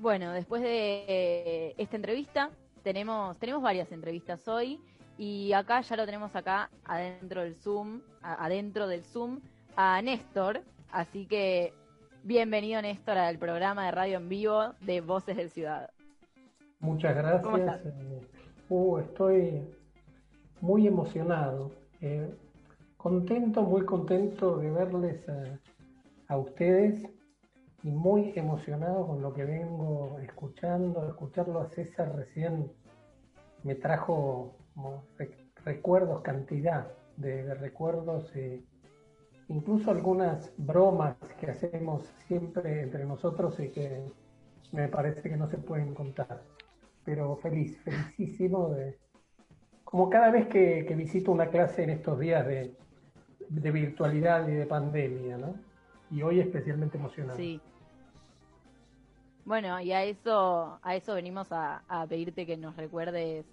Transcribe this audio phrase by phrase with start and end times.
[0.00, 2.48] Bueno, después de eh, esta entrevista,
[2.82, 4.80] tenemos, tenemos varias entrevistas hoy
[5.18, 9.40] y acá ya lo tenemos acá adentro del Zoom, adentro del Zoom,
[9.76, 10.62] a Néstor.
[10.90, 11.74] Así que
[12.24, 15.90] bienvenido Néstor al programa de radio en vivo de Voces del Ciudad.
[16.78, 17.84] Muchas gracias.
[17.84, 18.26] Eh,
[18.70, 19.68] uh, estoy
[20.62, 22.26] muy emocionado, eh,
[22.96, 25.26] contento, muy contento de verles
[26.26, 27.06] a ustedes
[27.82, 31.08] y muy emocionado con lo que vengo escuchando.
[31.08, 32.70] Escucharlo a César recién
[33.62, 34.54] me trajo
[35.64, 38.62] recuerdos, cantidad de, recuerdos, e
[39.48, 44.02] incluso algunas bromas que hacemos siempre entre nosotros y que
[44.72, 46.42] me parece que no se pueden contar.
[47.04, 48.98] Pero feliz, felicísimo de...
[49.84, 55.36] Como cada vez que, visito una clase en estos días de virtualidad y de pandemia,
[55.36, 55.69] ¿no?
[56.10, 57.36] Y hoy especialmente emocionado.
[57.36, 57.60] Sí,
[59.50, 63.44] bueno, y a eso, a eso venimos a, pedirte que nos recuerdes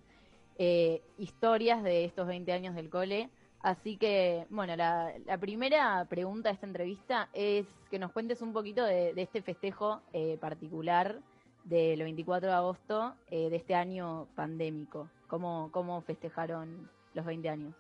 [0.58, 3.30] eh, historias de estos 20 años del cole.
[3.62, 8.86] Así que, bueno, la, primera pregunta de esta entrevista es que nos cuentes un poquito
[8.86, 11.20] de, este festejo eh, particular
[11.64, 15.10] del 24 de agosto eh, de este año pandémico.
[15.28, 17.74] ¿Cómo, ¿Cómo festejaron los 20 años?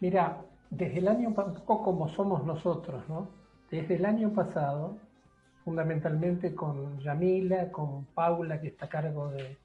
[0.00, 3.28] mira, desde el año, un poco como somos nosotros, ¿no?
[3.70, 4.96] desde el año pasado,
[5.64, 9.56] fundamentalmente con Yamila, con Paula, que está a cargo de,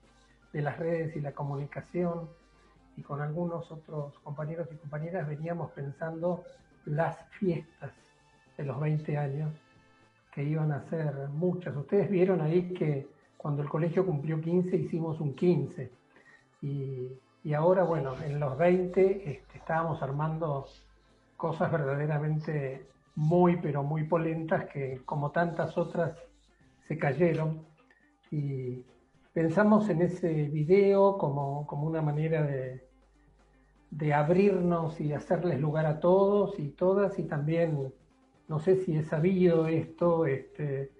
[0.61, 2.29] las redes y la comunicación,
[2.95, 6.43] y con algunos otros compañeros y compañeras, veníamos pensando
[6.85, 7.91] las fiestas
[8.57, 9.51] de los 20 años,
[10.31, 11.75] que iban a ser muchas.
[11.75, 13.07] Ustedes vieron ahí que
[13.37, 15.91] cuando el colegio cumplió 15 hicimos un 15.
[16.61, 20.67] Y, ahora, bueno, en los 20 este, estábamos armando
[21.43, 26.17] cosas verdaderamente muy, pero muy polentas que como tantas otras
[26.87, 27.65] se cayeron.
[28.31, 28.85] Y
[29.33, 32.87] pensamos en ese video como, una manera de,
[33.91, 37.93] de abrirnos y hacerles lugar a todos y todas y también,
[38.47, 40.91] no sé si he sabido esto, este,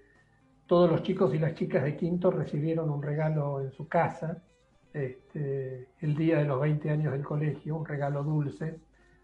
[0.67, 4.43] todos los chicos y las chicas de quinto recibieron un regalo en su casa
[4.91, 8.81] este, el día de los 20 años del colegio, un regalo dulce,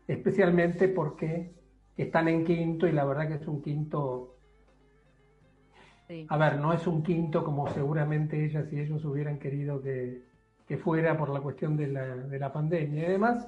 [0.10, 1.54] especialmente porque
[1.96, 4.36] están en quinto y la verdad que es un quinto...
[6.28, 10.24] A ver, no es un quinto como seguramente ellas y ellos hubieran querido que,
[10.84, 13.04] fuera por la cuestión de la, de la pandemia.
[13.04, 13.48] Y además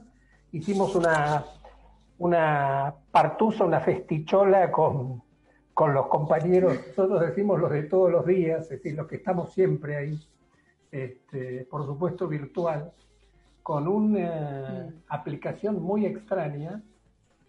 [0.51, 1.44] hicimos una,
[2.19, 5.23] una partusa, una festichola con,
[5.73, 9.51] con los compañeros, nosotros decimos los de todos los días, es decir, los que estamos
[9.51, 10.19] siempre ahí,
[10.91, 12.91] este, por supuesto virtual,
[13.71, 15.03] con una mm.
[15.07, 16.83] aplicación muy extraña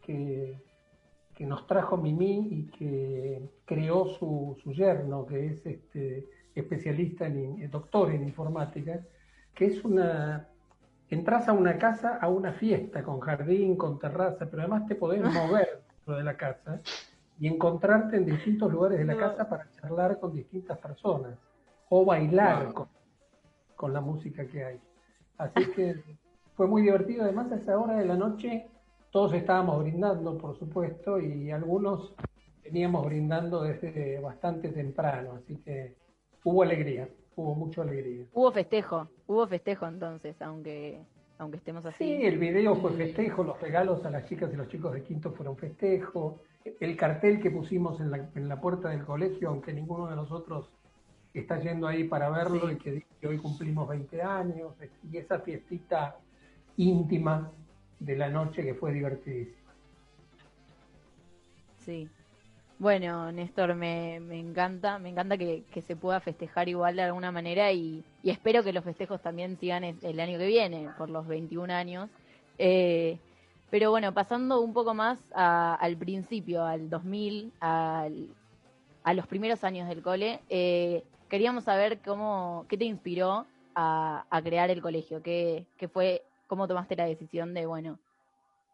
[0.00, 0.62] que
[1.34, 7.69] que nos trajo Mimi y que creó su, su yerno, que es este, especialista en,
[7.69, 9.00] doctor en informática,
[9.53, 10.47] que es una...
[11.09, 15.22] Entras a una casa, a una fiesta con jardín, con terraza, pero además te podés
[15.34, 16.81] mover dentro de la casa
[17.41, 21.37] y encontrarte en distintos lugares de la casa para charlar con distintas personas
[21.88, 22.87] o bailar con,
[23.75, 24.81] con la música que hay.
[25.38, 25.97] Así que
[26.54, 27.25] fue muy divertido.
[27.25, 28.69] Además, a esa hora de la noche
[29.12, 32.15] todos estábamos brindando, por supuesto, y algunos
[32.65, 35.94] veníamos brindando desde bastante temprano, así que
[36.44, 38.25] hubo alegría, hubo mucha alegría.
[38.32, 41.03] Hubo festejo, hubo festejo entonces, aunque
[41.38, 42.04] aunque estemos así.
[42.04, 45.32] Sí, el video fue festejo, los regalos a las chicas y los chicos de quinto
[45.32, 46.41] fueron festejo,
[46.81, 50.70] el cartel que pusimos en la, en la puerta del colegio, aunque ninguno de nosotros
[51.40, 54.75] está yendo ahí para verlo y que, que hoy cumplimos 20 años,
[55.11, 56.17] y esa fiestita
[56.76, 57.50] íntima
[57.99, 59.73] de la noche que fue divertidísima.
[61.79, 62.08] Sí.
[62.82, 67.70] Bueno, Néstor, me, me encanta, me encanta que, se pueda festejar igual de alguna manera
[67.70, 72.11] y, espero que los festejos también sigan el, año que viene, por los 21 años.
[72.58, 73.19] Eh,
[73.70, 78.28] pero bueno, pasando un poco más al principio, al 2000, al,
[79.05, 84.69] a los primeros años del cole, eh, queríamos saber cómo, qué te inspiró a, crear
[84.69, 87.99] el colegio, qué, qué fue cómo tomaste la decisión de, bueno,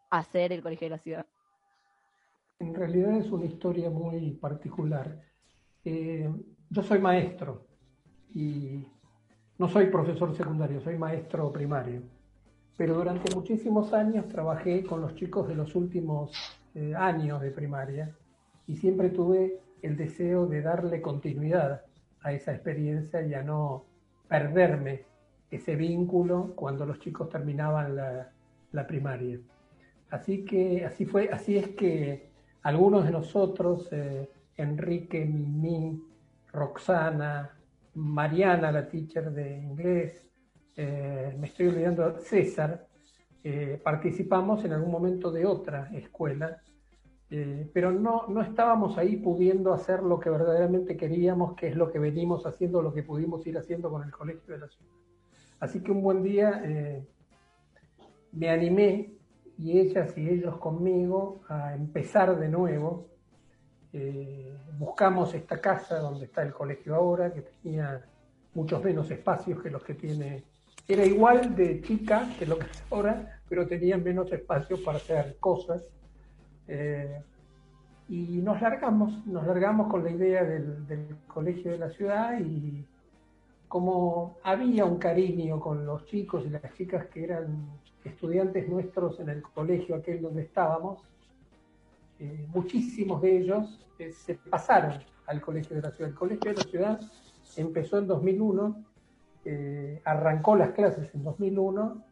[0.09, 1.25] hacer el colegio de la ciudad?
[2.59, 5.21] en realidad es una historia muy particular.
[5.85, 6.29] Eh,
[6.69, 7.65] yo soy maestro
[8.33, 8.85] y
[9.57, 12.01] no soy profesor secundario, soy maestro primario.
[12.75, 16.33] Pero durante muchísimos años trabajé con los chicos de los últimos
[16.75, 18.13] eh, años de primaria
[18.67, 21.85] y siempre tuve el deseo de darle continuidad
[22.21, 23.85] a esa experiencia y a no
[24.27, 25.03] perderme
[25.49, 29.39] ese vínculo cuando los chicos terminaban la, primaria.
[30.11, 32.29] Así que así fue, así es que
[32.63, 36.01] algunos de nosotros, eh, Enrique, Mimi,
[36.51, 37.57] Roxana,
[37.95, 40.23] Mariana, la teacher de inglés,
[40.75, 42.87] eh, me estoy olvidando, César,
[43.43, 46.61] eh, participamos en algún momento de otra escuela,
[47.31, 51.91] eh, pero no, no estábamos ahí pudiendo hacer lo que verdaderamente queríamos, que es lo
[51.91, 54.91] que venimos haciendo, lo que pudimos ir haciendo con el colegio de la ciudad.
[55.59, 56.63] Así que un buen día
[58.31, 59.11] me animé
[59.57, 63.09] y ellas y ellos conmigo a empezar de nuevo
[63.91, 68.05] eh, buscamos esta casa donde está el colegio ahora, que tenía
[68.53, 70.43] muchos menos espacios que los que tiene.
[70.87, 75.37] Era igual de chica que lo que es ahora, pero tenía menos espacios para hacer
[75.39, 75.83] cosas.
[76.69, 77.21] Eh,
[78.07, 82.85] y nos largamos, nos largamos con la idea del, colegio de la ciudad y
[83.67, 87.67] como había un cariño con los chicos y las chicas que eran
[88.03, 91.01] estudiantes nuestros en el colegio aquel donde estábamos,
[92.19, 94.93] eh, muchísimos de ellos eh, se pasaron
[95.27, 96.09] al Colegio de la Ciudad.
[96.09, 96.99] El Colegio de la Ciudad
[97.57, 98.85] empezó en 2001,
[99.45, 102.03] eh, arrancó las clases en 2001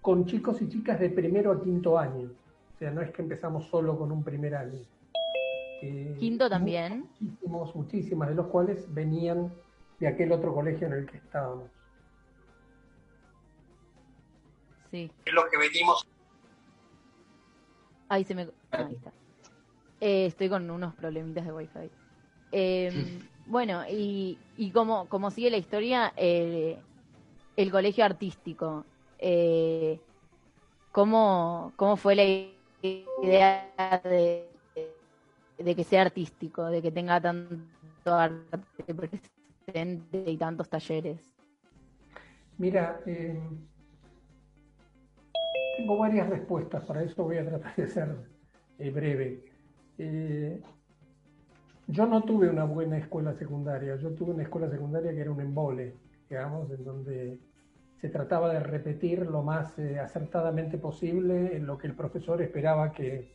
[0.00, 2.30] con chicos y chicas de primero a quinto año.
[2.74, 4.80] O sea, no es que empezamos solo con un primer año.
[6.18, 7.08] quinto también.
[7.20, 9.52] Muchísimos, muchísimas de los cuales venían
[10.00, 11.70] de aquel otro colegio en el que estábamos.
[14.90, 15.10] Sí.
[15.24, 16.06] Es lo que venimos.
[18.08, 18.48] Ahí se me.
[18.70, 19.12] Ahí está.
[20.00, 21.90] Eh, estoy con unos problemitas de wifi.
[22.52, 28.84] Eh, bueno, y, y como, como sigue la historia, el colegio artístico.
[29.18, 30.00] Eh,
[30.92, 32.22] ¿cómo, ¿Cómo fue la
[33.22, 34.48] idea de,
[35.58, 37.64] que sea artístico, de que tenga tanto
[38.06, 41.20] arte presente y tantos talleres?
[42.58, 43.00] Mira,
[45.76, 48.14] tengo varias respuestas, para eso voy a tratar de ser
[48.78, 49.44] breve.
[49.98, 50.60] Eh,
[51.86, 55.40] yo no tuve una buena escuela secundaria, yo tuve una escuela secundaria que era un
[55.40, 55.94] embole,
[56.28, 57.38] digamos, en donde
[58.04, 63.32] se trataba de repetir lo más eh, acertadamente posible lo que el profesor esperaba que,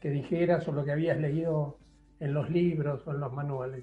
[0.00, 1.78] que, dijeras o lo que habías leído
[2.20, 3.82] en los libros o en los manuales.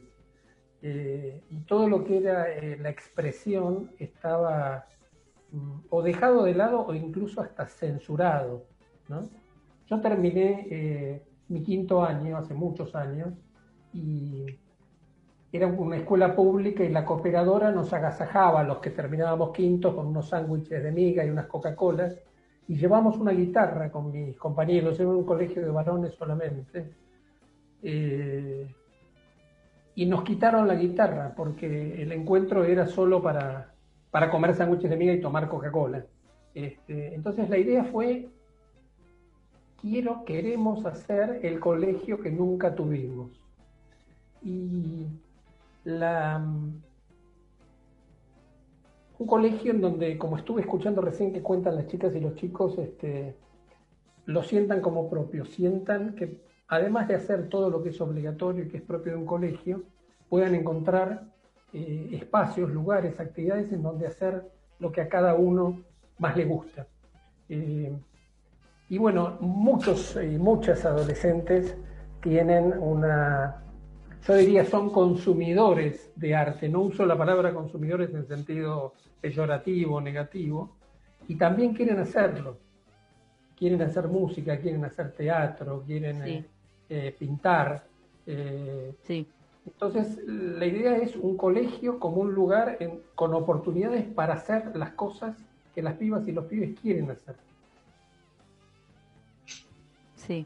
[0.82, 2.46] Eh, y todo lo que era
[2.78, 4.86] la expresión estaba
[5.52, 8.64] mm, o dejado de lado o incluso hasta censurado.
[9.10, 9.24] ¿no?
[9.88, 13.34] Yo terminé mi quinto año, hace muchos años,
[13.92, 14.46] y
[15.52, 20.08] era una escuela pública y la cooperadora nos agasajaba a los que terminábamos quintos con
[20.08, 22.20] unos sándwiches de miga y unas Coca-Colas,
[22.68, 26.92] y llevamos una guitarra con mis compañeros, era un colegio de varones solamente,
[27.82, 28.68] eh,
[29.96, 33.74] y nos quitaron la guitarra porque el encuentro era solo para,
[34.12, 36.06] para comer sándwiches de miga y tomar Coca-Cola.
[36.54, 38.30] Este, entonces la idea fue
[39.82, 43.32] quiero, queremos hacer el colegio que nunca tuvimos.
[44.44, 45.08] Y
[45.90, 46.38] la,
[49.18, 52.78] un colegio en donde, como estuve escuchando recién que cuentan las chicas y los chicos,
[52.78, 53.36] este,
[54.26, 58.68] lo sientan como propio, sientan que además de hacer todo lo que es obligatorio y
[58.70, 59.84] que es propio de un colegio,
[60.30, 61.24] puedan encontrar
[61.74, 64.44] eh, espacios, lugares, actividades en donde hacer
[64.80, 65.82] lo que a cada uno
[66.20, 66.88] más le gusta.
[67.50, 67.92] Eh,
[68.90, 71.76] y bueno, muchos y muchas adolescentes
[72.22, 73.64] tienen una,
[74.28, 76.70] yo diría, son consumidores de arte.
[76.70, 80.76] No uso la palabra consumidores en sentido peyorativo, negativo,
[81.28, 82.58] y también quieren hacerlo.
[83.58, 86.46] Quieren hacer música, quieren hacer teatro, quieren eh,
[86.90, 87.86] eh, pintar.
[88.26, 89.28] Eh, sí.
[89.66, 92.78] Entonces, la idea es un colegio como un lugar
[93.16, 95.36] con oportunidades para hacer las cosas
[95.76, 97.36] que las pibas y los pibes quieren hacer.
[100.16, 100.46] Sí.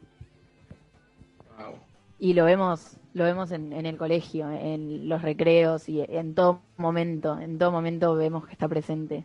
[2.18, 7.38] Y lo vemos, lo vemos en, el colegio, en los recreos y en todo momento,
[7.38, 9.24] en todo momento vemos que está presente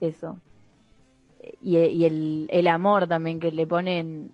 [0.00, 0.38] eso.
[1.60, 4.32] Y, el, amor también que le ponen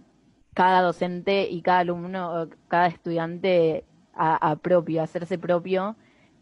[0.55, 5.95] cada docente y cada alumno, cada estudiante a, propio, a hacerse propio.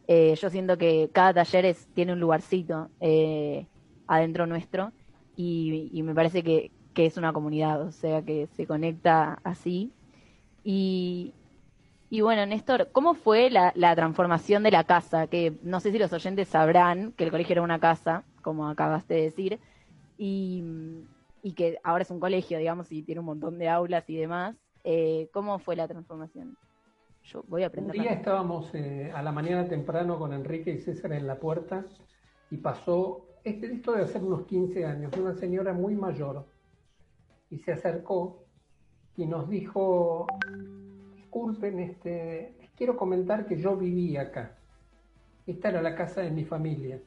[0.07, 3.67] Eh, yo siento que cada taller tiene un lugarcito eh,
[4.07, 4.93] adentro nuestro
[5.37, 9.91] y, me parece que, que es una comunidad, o sea, que se conecta así.
[10.63, 11.35] Y,
[12.09, 15.27] y bueno, Néstor, ¿cómo fue la, transformación de la casa?
[15.27, 19.15] Que no sé si los oyentes sabrán que el colegio era una casa, como acabaste
[19.15, 19.59] de decir,
[20.17, 20.63] y,
[21.57, 24.57] que ahora es un colegio, digamos, y tiene un montón de aulas y demás.
[24.85, 26.57] Eh, ¿Cómo fue la transformación?
[27.25, 27.97] Yo voy a aprender.
[27.97, 31.85] Un día estábamos eh, a la mañana temprano con Enrique y César en la puerta
[32.53, 36.47] y pasó, este, esto de hacer unos 15 años, una señora muy mayor
[37.51, 38.45] y se acercó
[39.17, 40.27] y nos dijo,
[41.37, 44.57] disculpen, este, quiero comentar que yo vivía acá.
[45.47, 46.99] Esta era la casa de mi familia.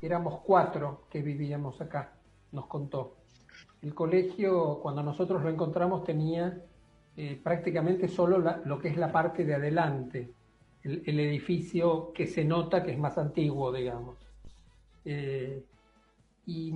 [0.00, 2.12] Éramos cuatro que vivíamos acá,
[2.52, 3.16] nos contó.
[3.82, 6.62] El colegio, cuando nosotros lo encontramos, tenía
[7.16, 10.32] eh, prácticamente solo lo que es la parte de adelante,
[10.84, 14.16] el, edificio que se nota que es más antiguo, digamos.
[15.04, 15.64] Eh,
[16.46, 16.70] y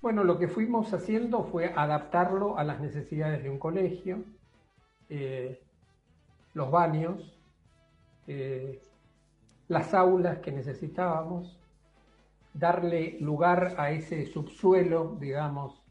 [0.00, 4.24] bueno, lo que fuimos haciendo fue adaptarlo a las necesidades de un colegio,
[5.10, 5.60] eh,
[6.54, 7.38] los baños,
[8.26, 8.80] eh,
[9.68, 11.58] las aulas que necesitábamos,
[12.54, 15.82] darle lugar a ese subsuelo, digamos,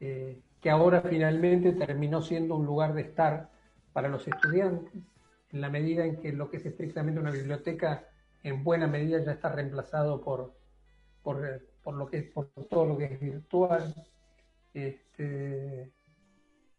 [0.00, 3.50] eh, que ahora finalmente terminó siendo un lugar de estar
[3.92, 4.92] para los estudiantes,
[5.52, 8.08] en la medida en que lo que es estrictamente una biblioteca
[8.42, 10.52] en buena medida ya está reemplazado por,
[11.22, 13.94] por por lo que por todo lo que es virtual.
[14.74, 15.92] Este,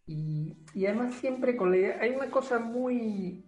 [0.08, 3.44] y, además siempre con la hay una cosa muy,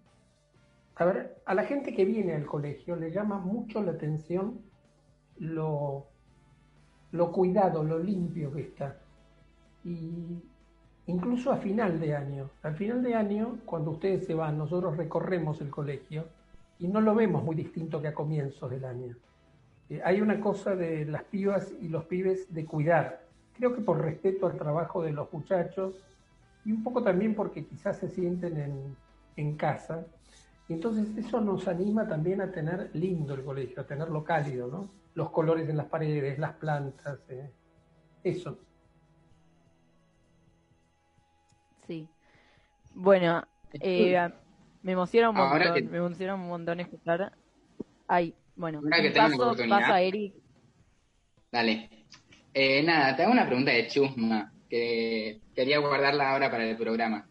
[0.96, 4.60] a ver, a la gente que viene al colegio le llama mucho la atención
[5.38, 6.08] lo,
[7.12, 9.00] lo cuidado, lo limpio que está.
[9.86, 10.44] Y
[11.06, 15.62] incluso a final de año, al final de año, cuando ustedes se van, nosotros recorremos
[15.62, 16.26] el colegio
[16.78, 19.16] y no lo vemos muy distinto que a comienzos del año.
[19.90, 23.24] Eh, hay una cosa de las pibas y los pibes de cuidar.
[23.54, 26.04] Creo que por respeto al trabajo de los muchachos
[26.66, 28.96] y un poco también porque quizás se sienten en,
[29.36, 30.06] en casa.
[30.68, 34.92] Y entonces eso nos anima también a tener lindo el colegio, a tenerlo cálido, ¿no?
[35.16, 37.50] Los colores en las paredes, las plantas, eh,
[38.24, 38.60] eso.
[41.88, 42.08] Sí.
[42.94, 44.30] Bueno, eh,
[44.84, 47.34] me emociona un montón, me emociona un montón escuchar.
[48.08, 49.56] Ay, bueno, que paso,
[49.94, 50.36] a Eric.
[51.52, 51.90] Dale.
[52.54, 57.28] Eh, nada, te hago una pregunta de chusma que quería guardarla ahora para el programa.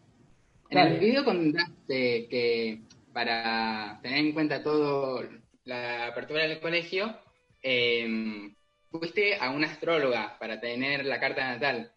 [0.69, 2.81] En el video contaste que
[3.13, 5.23] para tener en cuenta todo
[5.63, 7.15] la apertura del colegio,
[7.61, 8.51] eh,
[8.91, 11.91] fuiste a una astróloga para tener la carta natal.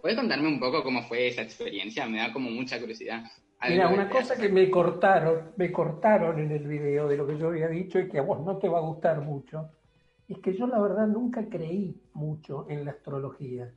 [0.00, 2.06] ¿Puedes contarme un poco cómo fue esa experiencia?
[2.06, 3.24] Me da como mucha curiosidad.
[3.68, 7.48] Mira, una cosa que me cortaron, me cortaron en el video de lo que yo
[7.48, 9.70] había dicho y que a vos no te va a gustar mucho,
[10.28, 13.72] es que yo la verdad nunca creí mucho en la astrología,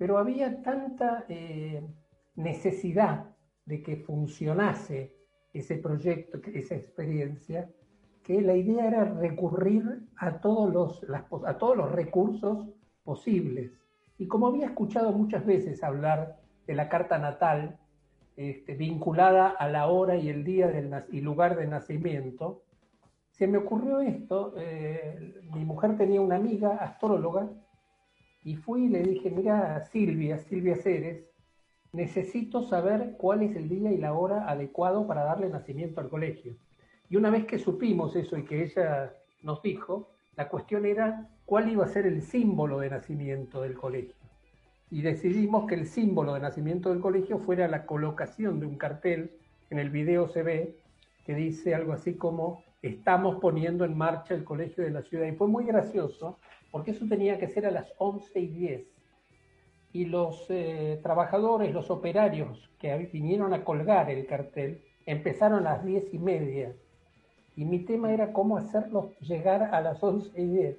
[0.00, 1.86] pero había tanta eh,
[2.34, 5.14] necesidad de que funcionase
[5.52, 7.70] ese proyecto, esa experiencia,
[8.22, 11.04] que la idea era recurrir a todos los,
[11.44, 12.66] a todos los recursos
[13.04, 13.72] posibles.
[14.16, 17.78] Y como había escuchado muchas veces hablar de la carta natal,
[18.38, 22.62] este, vinculada a la hora y el día del, y lugar de nacimiento,
[23.28, 24.54] se me ocurrió esto.
[24.56, 27.50] Eh, mi mujer tenía una amiga astróloga
[28.44, 31.24] y fui y le dije, mira Silvia, Silvia Ceres,
[31.92, 36.54] necesito saber cuál es el día y la hora adecuado para darle nacimiento al colegio.
[37.08, 41.70] Y una vez que supimos eso y que ella nos dijo, la cuestión era cuál
[41.70, 44.20] iba a ser el símbolo de nacimiento del colegio
[44.90, 49.30] y decidimos que el símbolo de nacimiento del colegio fuera la colocación de un cartel,
[49.70, 50.76] en el video se ve,
[51.24, 55.26] que dice algo así como estamos poniendo en marcha el colegio de la ciudad.
[55.26, 56.38] Y fue muy gracioso,
[56.70, 58.86] porque eso tenía que ser a las 11 y 10.
[59.92, 65.84] Y los eh, trabajadores, los operarios que vinieron a colgar el cartel, empezaron a las
[65.84, 66.74] 10 y media.
[67.56, 70.78] Y mi tema era cómo hacerlos llegar a las 11 y 10.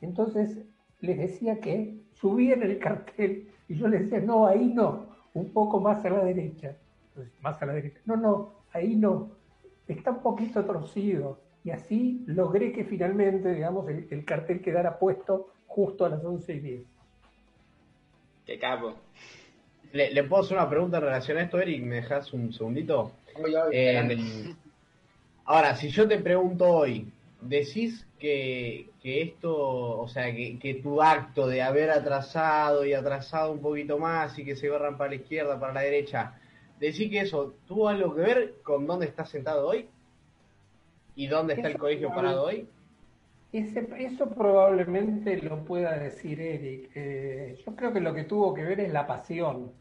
[0.00, 0.58] Entonces
[1.00, 5.80] les decía que subían el cartel y yo les decía, no, ahí no, un poco
[5.80, 6.76] más a la derecha.
[7.40, 8.00] más a la derecha.
[8.04, 9.30] No, no, ahí no,
[9.86, 11.38] está un poquito torcido.
[11.64, 16.60] Y así logré que finalmente, digamos, el, cartel quedara puesto justo a las 11 y
[16.60, 16.82] 10.
[18.46, 18.94] Qué capo.
[19.92, 21.82] ¿Le, puedo hacer una pregunta en relación a esto, Eric?
[21.84, 23.12] ¿Me dejas un segundito?
[23.72, 24.54] Eh,
[25.44, 31.62] ahora, si yo te pregunto hoy, decís que, esto, o sea, que, tu acto de
[31.62, 35.74] haber atrasado y atrasado un poquito más y que se barran para la izquierda, para
[35.74, 36.38] la derecha,
[36.78, 39.88] decís que eso tuvo algo que ver con dónde estás sentado hoy
[41.14, 42.68] y dónde está el colegio parado hoy.
[43.52, 46.90] eso probablemente lo pueda decir Eric.
[46.94, 49.72] Eh, yo creo que lo que tuvo que ver es la pasión.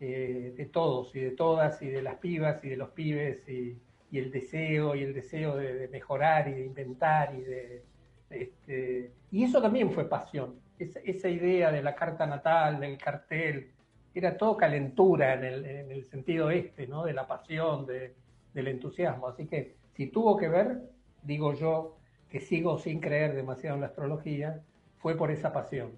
[0.00, 3.78] eh, de todos y de todas y de las pibas y de los pibes y,
[4.12, 7.82] el deseo y el deseo de, mejorar y de inventar y de
[8.30, 13.72] este, y eso también fue pasión esa, esa, idea de la carta natal del cartel
[14.14, 18.14] era todo calentura en el, en el sentido este no de la pasión de,
[18.52, 20.82] del entusiasmo así que si tuvo que ver
[21.22, 21.96] digo yo
[22.28, 24.62] que sigo sin creer demasiado en la astrología
[24.98, 25.92] fue por esa pasión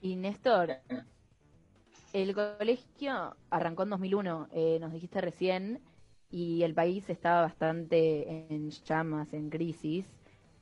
[0.00, 0.78] y Néstor
[2.12, 5.80] el colegio arrancó en 2001, eh, nos dijiste recién,
[6.30, 10.06] y el país estaba bastante en llamas, en crisis.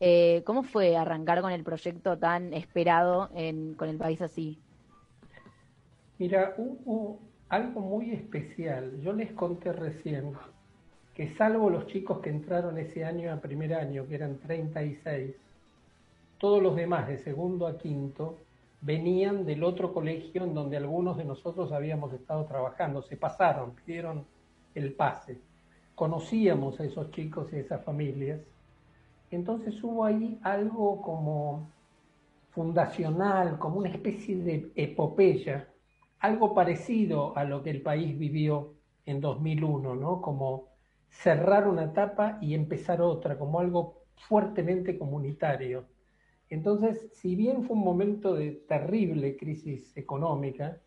[0.01, 3.31] Eh, ¿Cómo fue arrancar con el proyecto tan esperado
[3.77, 4.59] con el país así?
[6.19, 9.01] Mira, hubo algo muy especial.
[9.01, 10.33] Yo les conté recién
[11.15, 15.35] que salvo los chicos que entraron ese año a primer año, que eran 36,
[16.39, 18.39] todos los demás de segundo a quinto
[18.81, 24.27] venían del otro colegio en donde algunos de nosotros habíamos estado trabajando, se pasaron, pidieron
[24.75, 25.41] el pase.
[25.95, 28.41] Conocíamos a esos chicos y a esas familias.
[29.31, 31.71] Entonces hubo ahí algo como
[32.51, 35.69] fundacional, como una especie de epopeya,
[36.19, 38.75] algo parecido a lo que el país vivió
[39.07, 40.21] en 2001, ¿no?
[40.21, 40.74] Como
[41.15, 45.87] cerrar una etapa y empezar otra, como algo fuertemente comunitario.
[46.51, 50.81] Entonces, si bien fue un momento de terrible crisis económica,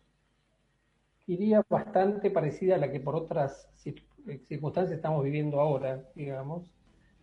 [1.26, 3.68] diría bastante parecida a la que por otras
[4.46, 6.70] circunstancias estamos viviendo ahora, digamos,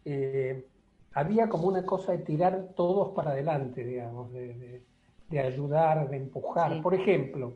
[0.04, 0.66] eh,
[1.14, 4.84] había como una cosa de tirar todos para adelante, digamos, de,
[5.40, 6.82] ayudar, de empujar.
[6.82, 7.54] Por ejemplo,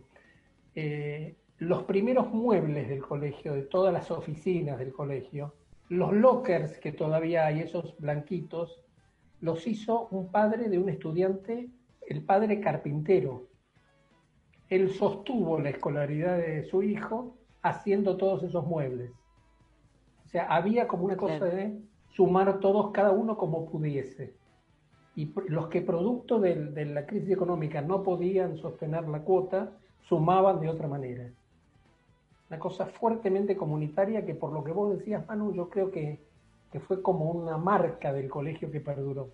[0.76, 5.54] eh, los primeros muebles del colegio, de todas las oficinas del colegio,
[5.90, 8.82] los lockers que todavía hay, esos blanquitos,
[9.42, 11.70] los hizo un padre de un estudiante,
[12.08, 13.48] el padre carpintero.
[14.70, 19.12] Él sostuvo la escolaridad de su hijo haciendo todos esos muebles.
[20.26, 21.78] O sea, había como una cosa de
[22.10, 24.34] sumar todos, cada uno como pudiese.
[25.16, 29.74] Y los que producto de, la crisis económica no podían sostener la cuota,
[30.08, 31.34] sumaban de otra manera.
[32.50, 36.20] Una cosa fuertemente comunitaria que por lo que vos decías, Manu, yo creo que
[36.72, 39.30] que fue como una marca del colegio que perduró.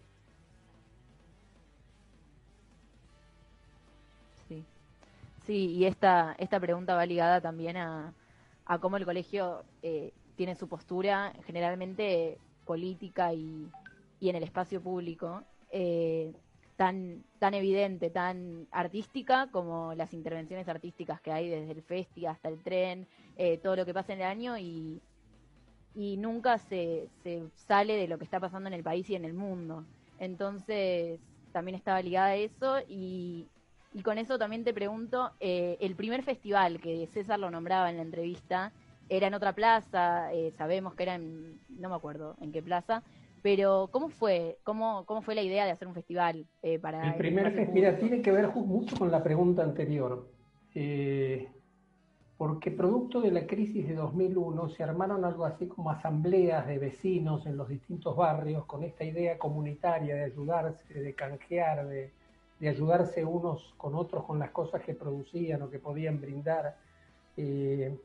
[4.47, 4.63] Sí,
[5.45, 8.13] sí y esta, esta pregunta va ligada también a,
[8.65, 13.67] a cómo el colegio eh, tiene su postura generalmente política y,
[14.19, 15.41] y en el espacio público.
[15.71, 16.32] Eh,
[16.76, 22.50] tan, tan evidente, tan artística como las intervenciones artísticas que hay desde el festi hasta
[22.50, 23.08] el tren,
[23.38, 25.02] eh, todo lo que pasa en el año y,
[25.96, 29.26] y nunca se, se sale de lo que está pasando en el país y en
[29.26, 29.86] el mundo.
[30.20, 31.20] Entonces,
[31.52, 33.48] también estaba ligada a eso y,
[33.94, 37.96] y con eso también te pregunto, eh, el primer festival que César lo nombraba en
[37.96, 38.74] la entrevista
[39.08, 43.04] era en otra plaza, eh, sabemos que era en, no me acuerdo en qué plaza,
[43.46, 44.58] pero ¿cómo fue?
[44.64, 47.10] ¿Cómo, cómo fue la idea de hacer un festival eh, para...
[47.10, 50.28] El primer festival, tiene que ver mucho con la pregunta anterior.
[50.74, 51.48] Eh,
[52.40, 57.46] porque producto de la crisis de 2001 se armaron algo así como asambleas de vecinos
[57.46, 62.12] en los distintos barrios con esta idea comunitaria de ayudarse, de canjear, de,
[62.68, 66.78] ayudarse unos con otros con las cosas que producían o que podían brindar.
[67.38, 67.96] Eh,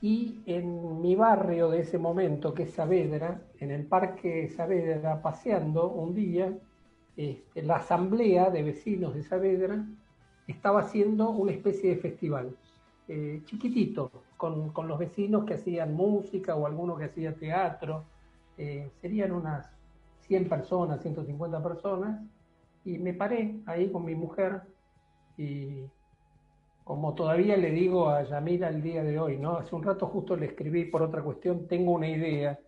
[0.00, 5.90] y en mi barrio de ese momento, que es Saavedra, en el parque Saavedra, paseando
[5.90, 6.56] un día,
[7.16, 9.84] este, la asamblea de vecinos de Saavedra
[10.46, 12.56] estaba haciendo una especie de festival
[13.08, 18.04] eh, chiquitito, con, los vecinos que hacían música o alguno que hacía teatro.
[18.56, 19.70] Eh, serían unas
[20.20, 22.20] 100 personas, 150 personas,
[22.84, 24.62] y me paré ahí con mi mujer
[25.36, 25.84] y
[26.90, 29.58] como todavía le digo a Yamila el día de hoy, ¿no?
[29.58, 32.58] Hace un rato justo le escribí por otra cuestión, tengo una idea.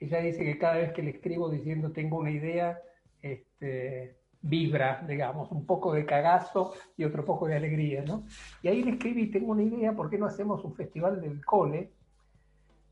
[0.00, 2.80] Ella dice que cada vez que le escribo diciendo tengo una idea,
[3.22, 8.24] este, vibra, digamos, un poco de cagazo y otro poco de alegría, ¿no?
[8.60, 11.92] Y ahí le escribí, tengo una idea, ¿por qué no hacemos un festival del cole?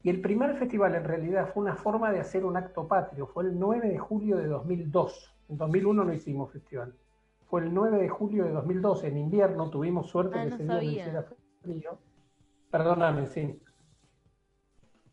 [0.05, 3.42] Y el primer festival en realidad fue una forma de hacer un acto patrio, fue
[3.42, 5.35] el 9 de julio de 2002.
[5.48, 6.94] En 2001 no hicimos festival.
[7.52, 11.12] Fue el 9 de julio de 2002, en invierno, tuvimos suerte ah, que ese día
[11.12, 11.98] no frío.
[12.70, 13.60] Perdóname, sí.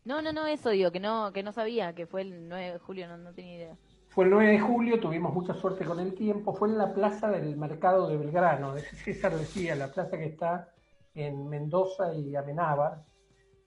[0.06, 2.78] No, no, no, eso digo, que no, que no sabía, que fue el 9 de
[2.78, 3.76] julio, no, no tenía idea.
[4.08, 7.28] Fue el 9 de julio, tuvimos mucha suerte con el tiempo, fue en la plaza
[7.28, 10.72] del mercado de Belgrano, de César decía, la plaza que está
[11.14, 13.04] en Mendoza y Amenábar,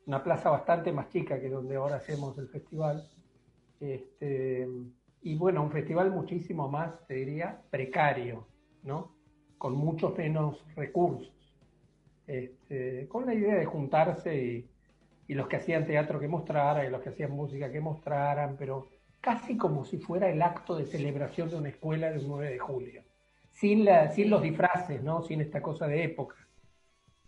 [0.07, 3.07] una plaza bastante más chica que donde ahora hacemos el festival.
[3.79, 4.67] Este,
[5.21, 8.47] y bueno, un festival muchísimo más, te diría, precario,
[8.84, 9.12] ¿no?
[9.58, 11.32] Con muchos menos recursos.
[12.28, 14.69] este, con la idea de juntarse y,
[15.28, 18.89] y los que hacían teatro que mostraran y los que hacían música que mostraran, pero
[19.22, 23.04] casi como si fuera el acto de celebración de una escuela del 9 de julio,
[23.52, 25.22] sin, la, sin los disfraces, ¿no?
[25.24, 26.36] sin esta cosa de época.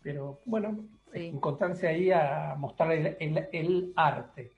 [0.01, 4.51] Pero bueno, encontrarse ahí a mostrar el, el, arte.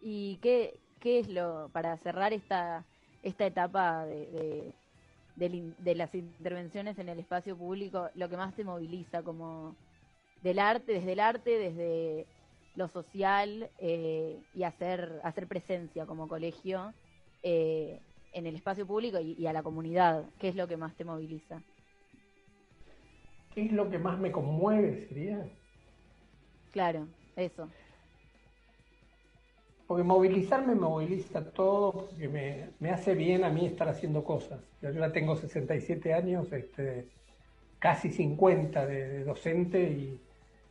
[0.00, 2.84] ¿Y qué, qué es lo, para cerrar esta,
[3.22, 4.74] esta etapa de, de,
[5.36, 9.74] de, las intervenciones en el espacio público, lo que más te moviliza como
[10.42, 12.26] del arte, desde el arte, desde
[12.76, 16.92] lo social eh, y hacer, hacer presencia como colegio
[17.42, 18.00] eh,
[18.32, 20.24] en el espacio público y, a la comunidad?
[20.38, 21.60] ¿Qué es lo que más te moviliza?
[23.54, 25.44] ¿Qué es lo que más me conmueve, sería?
[26.70, 27.68] Claro, eso.
[29.90, 32.28] Porque movilizarme me moviliza todo, porque
[32.78, 34.60] me, hace bien a mí estar haciendo cosas.
[34.80, 37.08] Yo ya tengo 67 años, este,
[37.80, 40.20] casi 50 de docente y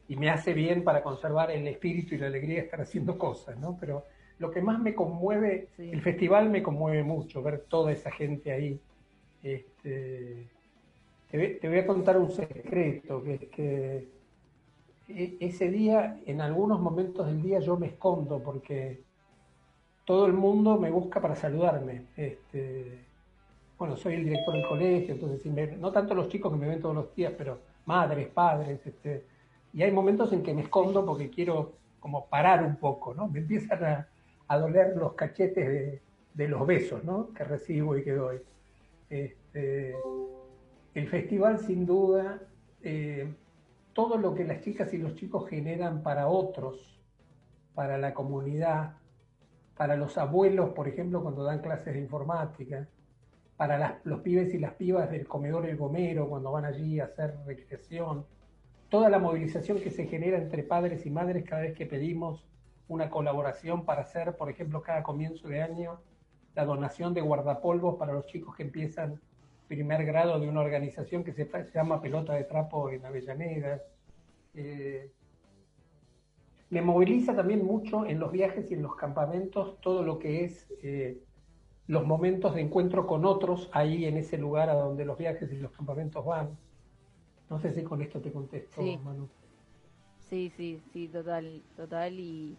[0.10, 3.58] y me hace bien para conservar el espíritu y la alegría de estar haciendo cosas,
[3.60, 3.78] ¿no?
[3.80, 4.06] Pero
[4.40, 8.82] lo que más me conmueve, el festival me conmueve mucho, ver toda esa gente ahí.
[9.44, 10.48] Este,
[11.30, 14.08] te, voy a contar un secreto, que es que
[15.10, 19.04] e, ese día, en algunos momentos del día, yo me escondo porque
[20.10, 22.08] todo el mundo me busca para saludarme.
[22.18, 23.06] Este,
[23.78, 26.96] bueno, soy el director del colegio, entonces no tanto los chicos que me ven todos
[26.96, 29.24] los días, pero madres, padres, este,
[29.72, 33.28] y hay momentos en que me escondo porque quiero como parar un poco, ¿no?
[33.28, 34.08] Me empiezan
[34.48, 36.02] a, doler los cachetes
[36.34, 37.32] de, los besos, ¿no?
[37.32, 38.42] Que recibo y que doy.
[39.12, 39.96] Este,
[40.96, 42.42] el festival, sin duda,
[42.82, 43.32] eh,
[43.94, 47.00] todo lo que las chicas y los chicos generan para otros,
[47.76, 48.96] para la comunidad,
[49.80, 52.86] para los abuelos, por ejemplo, cuando dan clases de informática,
[53.56, 57.38] para los pibes y las pibas del comedor El Gomero, cuando van allí a hacer
[57.46, 58.26] recreación,
[58.90, 62.46] toda la movilización que se genera entre padres y madres cada vez que pedimos
[62.90, 66.02] una colaboración para hacer, por ejemplo, cada comienzo de año,
[66.56, 69.22] la donación de guardapolvos para los chicos que empiezan
[69.70, 73.82] primer grado de una organización que se llama Pelota de Trapo en Avellaneda.
[74.54, 75.10] Eh,
[76.70, 80.68] me moviliza también mucho en los viajes y en los campamentos todo lo que es
[80.84, 81.18] eh,
[81.88, 85.58] los momentos de encuentro con otros ahí en ese lugar a donde los viajes y
[85.58, 86.58] los campamentos van
[87.50, 88.98] no sé si con esto te contesto, sí.
[89.04, 89.28] Manu.
[90.30, 92.56] Sí, sí, sí, total, total y,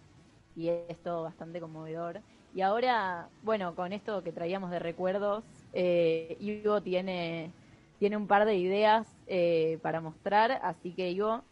[0.56, 2.20] y esto bastante conmovedor.
[2.52, 7.52] Y ahora, bueno, con esto que traíamos de recuerdos, eh, Ivo tiene,
[8.00, 11.44] tiene un par de ideas eh, para mostrar, así que Ivo...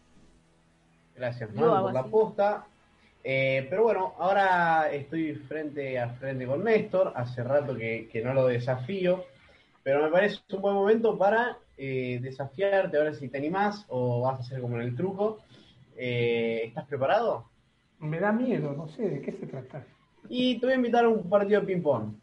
[1.19, 2.67] Gracias, Manu, por la posta.
[3.25, 8.33] Eh, pero bueno, ahora estoy frente a frente con Néstor, hace rato que, que no
[8.33, 9.25] lo desafío,
[9.83, 14.37] pero me parece un buen momento para eh, desafiarte, ahora si te animás o vas
[14.37, 15.41] a hacer como en el truco.
[15.97, 17.47] Eh, ¿Estás preparado?
[17.99, 19.85] Me da miedo, no sé de qué se trata.
[20.29, 22.15] Y te voy a invitar a un partido de ping-pong,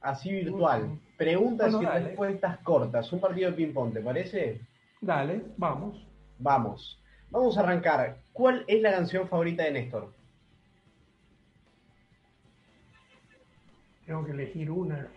[0.00, 0.98] así virtual.
[1.16, 4.60] Preguntas y respuestas cortas, un partido de ping-pong, ¿te parece?
[5.00, 6.04] Dale, vamos.
[6.38, 7.00] Vamos.
[7.30, 8.18] Vamos a arrancar.
[8.32, 10.12] ¿Cuál es la canción favorita de Néstor?
[14.06, 15.08] Tengo que elegir una.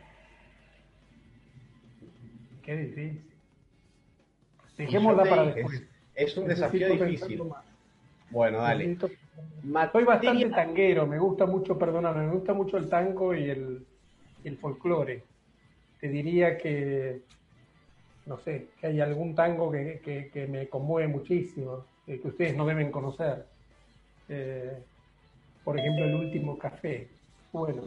[2.63, 3.24] Qué difícil.
[4.78, 5.84] Dejémosla para después.
[6.15, 7.41] Es, un desafío difícil.
[8.32, 8.98] Bueno, dale.
[9.91, 13.86] Soy bastante tanguero, me gusta mucho, perdóname, me gusta mucho el tango y el,
[14.43, 15.24] el folclore.
[16.00, 17.22] Te diría que,
[18.26, 22.65] no sé, que hay algún tango que, que, me conmueve muchísimo, eh, que ustedes no
[22.65, 23.45] deben conocer.
[24.28, 24.80] Eh,
[25.63, 27.08] por ejemplo, el último café.
[27.54, 27.84] Bueno,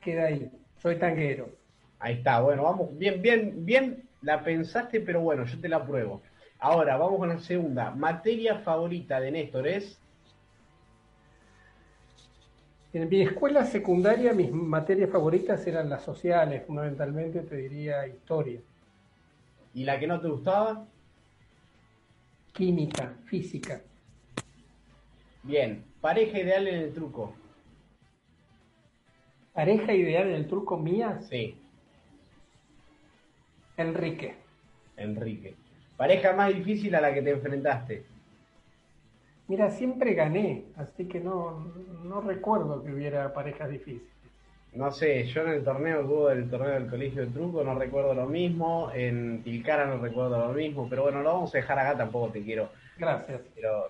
[0.00, 0.50] queda ahí.
[0.78, 1.48] Soy tanguero.
[2.00, 6.22] Ahí está, bueno, vamos, bien, bien, bien la pensaste, pero bueno, yo te la pruebo.
[6.58, 7.92] Ahora, vamos con la segunda.
[7.92, 9.98] Materia favorita de Néstor es.
[12.92, 18.60] En mi escuela secundaria mis materias favoritas eran las sociales, fundamentalmente te diría historia.
[19.72, 20.84] ¿Y la que no te gustaba?
[22.52, 23.80] Química, física.
[25.42, 27.34] Bien, pareja ideal en el truco.
[29.54, 31.20] ¿Pareja ideal en el truco mía?
[31.22, 31.56] Sí.
[33.76, 34.34] Enrique.
[34.96, 35.54] Enrique.
[35.96, 38.04] Pareja más difícil a la que te enfrentaste.
[39.48, 41.72] Mira, siempre gané, así que no,
[42.04, 44.08] no recuerdo que hubiera parejas difíciles.
[44.74, 48.26] No sé, yo en el torneo del torneo del colegio de truco no recuerdo lo
[48.26, 52.32] mismo, en Tilcara no recuerdo lo mismo, pero bueno, lo vamos a dejar acá, tampoco
[52.32, 52.70] te quiero.
[52.96, 53.40] Gracias.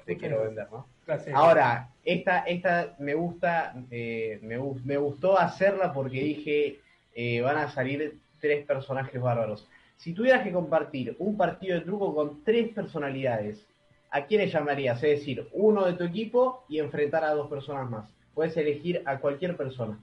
[0.05, 0.87] te quiero vender, ¿no?
[1.07, 1.37] Gracias.
[1.37, 6.81] Ahora, esta, esta me gusta, eh, me, me, gustó hacerla porque dije,
[7.15, 9.69] eh, van a salir tres personajes bárbaros.
[9.97, 13.65] si tuvieras que compartir un partido de truco con tres personalidades,
[14.11, 15.01] ¿a quiénes llamarías?
[15.05, 18.11] Es decir, uno de tu equipo y enfrentar a dos personas más.
[18.35, 19.99] Puedes elegir a cualquier persona.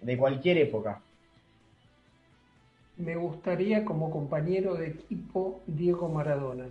[0.00, 1.00] De cualquier época.
[2.96, 6.66] Me gustaría como compañero de equipo Diego Maradona.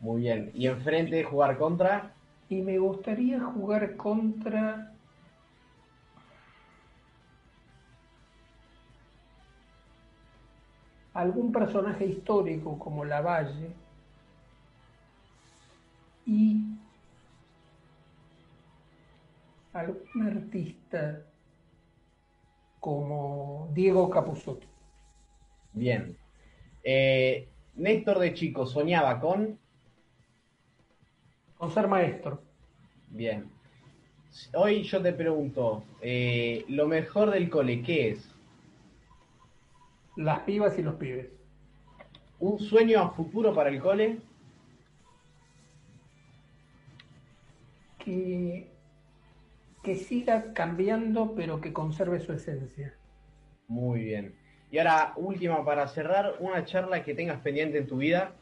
[0.00, 0.50] Muy bien.
[0.54, 2.12] ¿Y enfrente jugar contra?
[2.48, 4.94] Y me gustaría jugar contra
[11.14, 13.70] algún personaje histórico como Lavalle
[16.26, 16.53] y
[19.74, 21.26] algún artista
[22.80, 24.66] como Diego Capusotto.
[25.72, 26.16] Bien.
[26.82, 29.58] Eh, Néstor de chico soñaba con...
[31.58, 32.42] Con ser maestro.
[33.08, 33.50] Bien.
[34.54, 38.30] Hoy yo te pregunto, eh, lo mejor del cole, ¿qué es?
[40.16, 41.28] Las pibas y los pibes.
[42.38, 44.18] ¿Un sueño a futuro para el cole?
[47.98, 48.73] Que,
[49.84, 52.94] que siga cambiando, pero que conserve su esencia.
[53.68, 54.34] Muy bien.
[54.70, 58.32] Y ahora, última para cerrar, una charla que tengas pendiente en tu vida.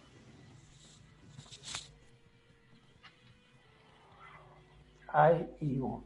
[5.08, 6.04] Ay, Ivo.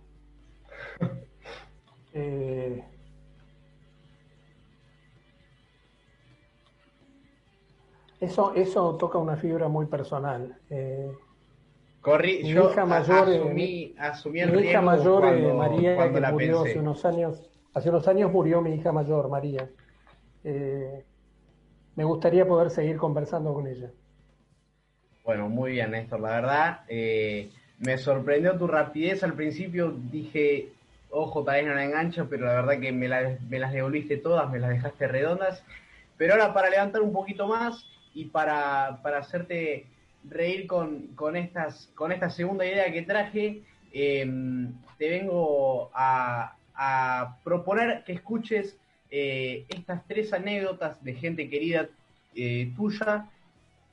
[2.12, 2.82] eh,
[8.18, 10.58] Eso, eso toca una fibra muy personal.
[10.70, 11.12] Eh,
[12.06, 15.96] Corrí, mi yo hija mayor, asumí, mi, asumí el mi hija mayor eh, cuando, María,
[15.96, 16.70] cuando que la murió pensé.
[16.70, 17.42] hace unos años,
[17.74, 19.68] hace unos años murió mi hija mayor, María.
[20.44, 21.04] Eh,
[21.96, 23.90] me gustaría poder seguir conversando con ella.
[25.24, 26.20] Bueno, muy bien, Néstor.
[26.20, 29.24] La verdad, eh, me sorprendió tu rapidez.
[29.24, 30.68] Al principio dije,
[31.10, 34.16] ojo, tal vez no la engancho, pero la verdad que me, la- me las devolviste
[34.18, 35.64] todas, me las dejaste redondas.
[36.16, 39.86] Pero ahora para levantar un poquito más y para, para hacerte
[40.28, 43.62] reír con, con, estas, con esta segunda idea que traje,
[43.92, 44.26] eh,
[44.98, 46.52] te vengo a,
[47.42, 48.76] proponer que escuches
[49.10, 51.88] eh, estas tres anécdotas de gente querida
[52.34, 53.30] eh, tuya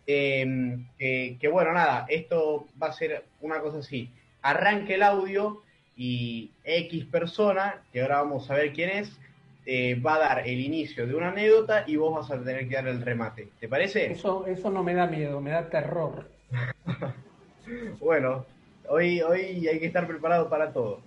[0.05, 4.09] eh, que, que, bueno, nada, esto va a ser una cosa así.
[4.41, 5.61] Arranque el audio
[5.95, 9.17] y X persona, que ahora vamos a ver quién es,
[9.65, 12.75] eh, va a dar el inicio de una anécdota y vos vas a tener que
[12.75, 13.49] dar el remate.
[13.59, 14.11] ¿Te parece?
[14.11, 16.29] Eso, eso no me da miedo, me da terror.
[17.99, 18.45] bueno,
[18.89, 21.01] hoy, hoy hay que estar preparado para todo.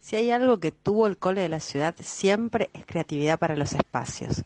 [0.00, 3.72] Si hay algo que tuvo el cole de la ciudad siempre es creatividad para los
[3.74, 4.42] espacios.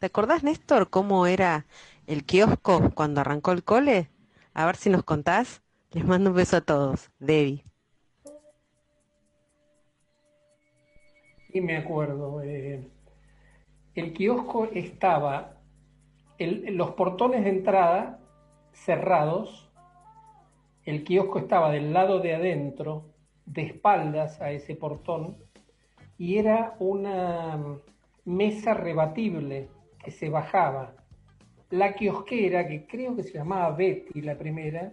[0.00, 1.66] ¿Te acordás, Néstor, cómo era
[2.08, 4.10] el kiosco cuando arrancó el cole?
[4.52, 5.62] A ver si nos contás.
[5.92, 7.10] Les mando un beso a todos.
[7.20, 7.64] Debbie.
[11.54, 12.82] Y me acuerdo, eh,
[13.94, 15.54] el kiosco estaba,
[16.36, 18.18] los portones de entrada
[18.72, 19.70] cerrados,
[20.84, 23.04] el kiosco estaba del lado de adentro,
[23.46, 25.36] de espaldas a ese portón,
[26.18, 27.78] y era una
[28.24, 29.68] mesa rebatible
[30.02, 30.96] que se bajaba.
[31.70, 34.92] La kiosquera, que creo que se llamaba Betty la primera,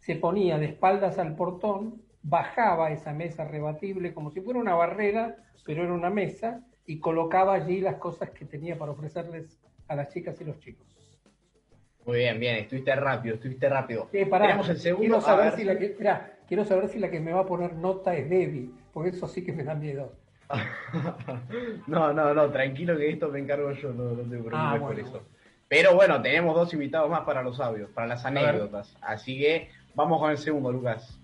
[0.00, 5.36] se ponía de espaldas al portón, bajaba esa mesa rebatible como si fuera una barrera,
[5.64, 9.58] pero era una mesa, y colocaba allí las cosas que tenía para ofrecerles
[9.88, 10.86] a las chicas y los chicos.
[12.04, 14.08] Muy bien, bien, estuviste rápido, estuviste rápido.
[14.28, 15.00] Pará, Tenemos el segundo.
[15.06, 15.54] quiero saber ver.
[15.58, 15.96] si la que,
[16.46, 19.42] quiero saber si la que me va a poner nota es Debbie, porque eso sí
[19.44, 20.12] que me da miedo.
[21.86, 24.98] no, no, no, tranquilo que esto me encargo yo, no, no te preocupes Ah, por
[24.98, 25.22] eso.
[25.68, 28.94] Pero bueno, tenemos dos invitados más para los audios, para las anécdotas.
[29.00, 31.18] Así que vamos con el segundo, Lucas.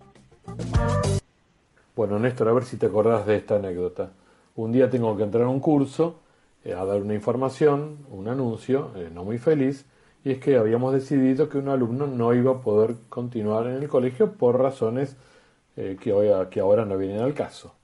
[1.96, 4.10] Bueno, Néstor, a ver si te acordás de esta anécdota.
[4.56, 6.20] Un día tengo que entrar a un curso
[6.64, 9.86] eh, a dar una información, un anuncio, eh, no muy feliz,
[10.24, 13.88] y es que habíamos decidido que un alumno no iba a poder continuar en el
[13.88, 15.16] colegio por razones
[15.76, 16.28] eh, que, hoy,
[16.60, 17.74] ahora no vienen al caso.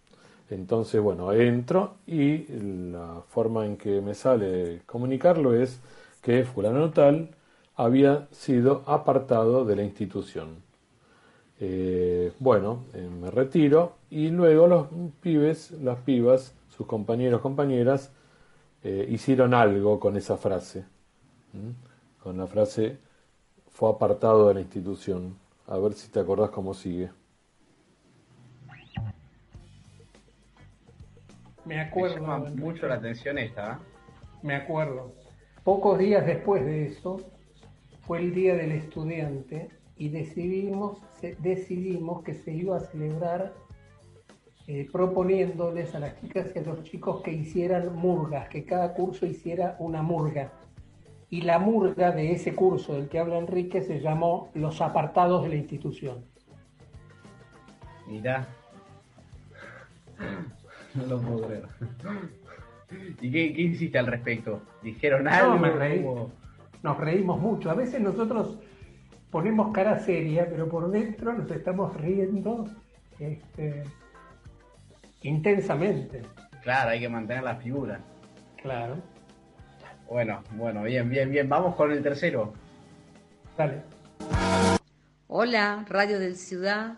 [0.51, 5.81] Entonces, bueno, entro y la forma en que me sale comunicarlo es
[6.23, 7.31] que fulano tal
[7.75, 10.66] había sido apartado de la institución.
[11.59, 14.89] Eh, bueno, eh, me retiro y luego los
[15.21, 18.13] pibes, las pibas, sus compañeros, compañeras,
[18.83, 20.85] eh, hicieron algo con esa frase.
[22.23, 22.99] Con la frase
[23.71, 25.37] fue apartado de la institución.
[25.67, 27.11] A ver si te acordás cómo sigue.
[31.65, 32.17] Me Me acuerdo.
[32.17, 33.81] llama mucho la atención esta.
[34.43, 35.13] Me acuerdo.
[35.65, 37.21] Pocos días después de eso,
[38.03, 41.03] fue el Día del Estudiante y decidimos,
[41.39, 43.55] decidimos que se iba a celebrar
[44.69, 49.25] eh, proponiéndoles a las chicas y a los chicos que hicieran murgas, que cada curso
[49.25, 50.53] hiciera una murga.
[51.31, 55.49] Y la murga de ese curso del que habla Enrique se llamó Los apartados de
[55.51, 56.25] la institución.
[58.07, 58.47] Mirá.
[60.95, 61.65] No lo puedo creer.
[63.21, 64.63] ¿Y qué, hiciste al respecto?
[64.83, 65.59] ¿Dijeron algo?
[65.59, 66.31] No,
[66.83, 67.71] Nos reímos mucho.
[67.71, 68.59] A veces nosotros
[69.31, 72.67] ponemos cara seria, pero por dentro nos estamos riendo
[73.19, 73.85] este,
[75.23, 76.23] intensamente.
[76.63, 78.01] Claro, hay que mantener la figura.
[78.61, 78.97] Claro.
[80.09, 81.49] Bueno, bueno, bien, bien, bien.
[81.49, 82.53] Vamos con el tercero.
[83.57, 83.83] Dale.
[85.29, 86.95] Hola, Radio del Ciudad.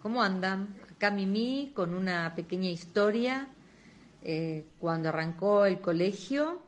[0.00, 0.74] ¿Cómo andan?
[0.90, 3.48] Acá Mimi con una pequeña historia.
[4.22, 6.62] Eh, cuando arrancó el colegio,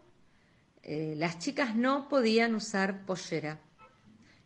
[0.83, 3.59] eh, las chicas no podían usar pollera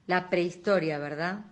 [0.06, 1.44] la prehistoria, ¿verdad?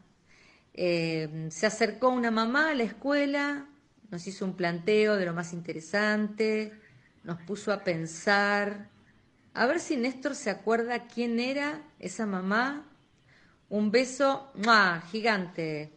[0.72, 3.66] Eh, se acercó una mamá a la escuela,
[4.10, 6.72] nos hizo un planteo de lo más interesante,
[7.22, 8.88] nos puso a pensar,
[9.54, 12.90] a ver si Néstor se acuerda quién era esa mamá.
[13.68, 14.52] Un beso
[15.12, 15.92] gigante.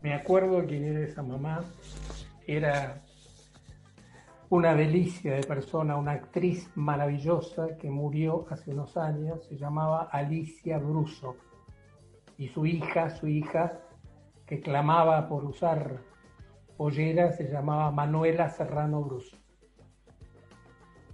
[0.00, 1.62] Me acuerdo quién era esa mamá.
[2.46, 3.02] Era
[4.52, 10.76] una delicia de persona, una actriz maravillosa que murió hace unos años, se llamaba Alicia
[10.76, 11.36] Bruso.
[12.36, 13.80] Y su hija, su hija,
[14.46, 16.00] que clamaba por usar
[16.76, 19.38] pollera, se llamaba Manuela Serrano Bruso.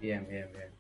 [0.01, 0.70] Bien, bien, bien.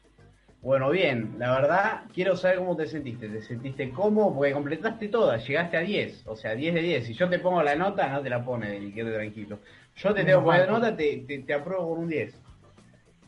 [0.60, 3.28] Bueno, bien, la verdad, quiero saber cómo te sentiste.
[3.28, 4.34] ¿Te sentiste cómodo?
[4.34, 7.06] Porque completaste todas, llegaste a 10, o sea, 10 de 10.
[7.06, 9.60] Si yo te pongo la nota, no te la pone, tranquilo.
[9.94, 12.47] Yo te tengo que poner nota, te, te, te apruebo con un 10.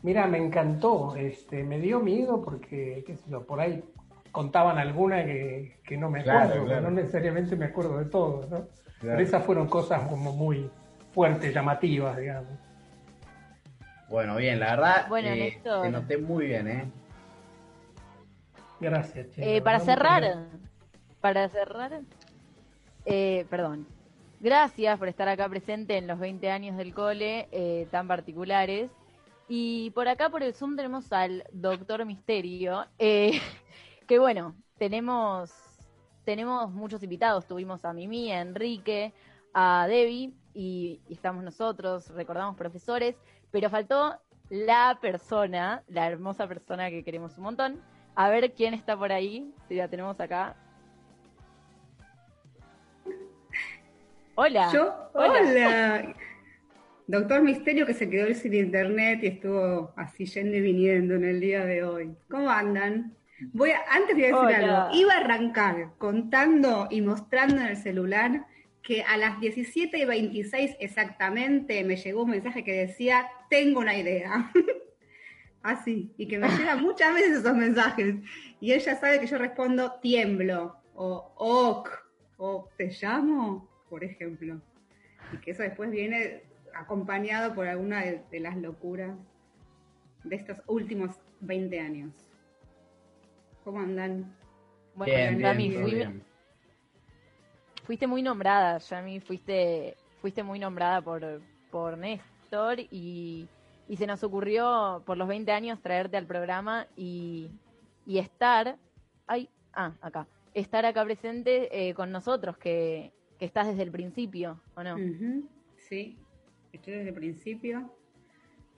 [0.03, 3.83] Mira, me encantó, este, me dio miedo porque, qué sé yo, por ahí
[4.31, 8.67] contaban alguna que, no me acuerdo, no necesariamente me acuerdo de todo, ¿no?
[9.01, 10.69] Pero esas fueron cosas como muy
[11.11, 12.51] fuertes, llamativas, digamos.
[14.09, 16.91] Bueno, bien, la verdad, bueno, eh, te noté muy bien, ¿eh?
[18.79, 20.47] Gracias, eh, para cerrar,
[21.21, 22.01] para cerrar,
[23.05, 23.87] eh, perdón,
[24.39, 28.89] gracias por estar acá presente en los 20 años del cole eh, tan particulares.
[29.53, 33.31] Y por acá por el Zoom tenemos al Doctor Misterio, eh,
[34.07, 35.51] que bueno, tenemos,
[36.23, 37.45] tenemos muchos invitados.
[37.47, 39.13] Tuvimos a Mimi, a Enrique,
[39.53, 43.17] a Debbie y, estamos nosotros, recordamos profesores,
[43.51, 44.15] pero faltó
[44.49, 47.81] la persona, la hermosa persona que queremos un montón.
[48.15, 50.55] A ver quién está por ahí, si la tenemos acá.
[54.35, 54.71] Hola.
[54.71, 56.15] Yo, hola.
[57.11, 61.41] Doctor Misterio que se quedó sin internet y estuvo así yendo y viniendo en el
[61.41, 62.15] día de hoy.
[62.29, 63.17] ¿Cómo andan?
[63.51, 68.45] Voy a, antes de decir algo, iba a arrancar contando y mostrando en el celular
[68.81, 73.97] que a las 17 y 26 exactamente me llegó un mensaje que decía, tengo una
[73.97, 74.49] idea.
[75.63, 78.15] Así, y que me llegan muchas veces esos mensajes.
[78.61, 81.89] Y ella sabe que yo respondo tiemblo, o ok,
[82.37, 84.61] o te llamo, por ejemplo.
[85.33, 89.17] Y que eso después viene acompañado por alguna de, las locuras
[90.23, 92.13] de estos últimos 20 años.
[93.63, 94.35] ¿Cómo andan?
[94.95, 96.21] Bueno, Yami,
[97.83, 103.47] fuiste muy nombrada, Yami, fuiste, fuiste muy nombrada por, por Néstor y,
[103.87, 107.49] y se nos ocurrió por los 20 años traerte al programa y,
[108.05, 108.77] y estar,
[109.27, 114.59] ay, ah, acá, estar acá presente eh, con nosotros, que, que, estás desde el principio,
[114.75, 114.97] ¿o no?
[115.77, 116.17] Sí,
[116.77, 117.91] estoy desde el principio.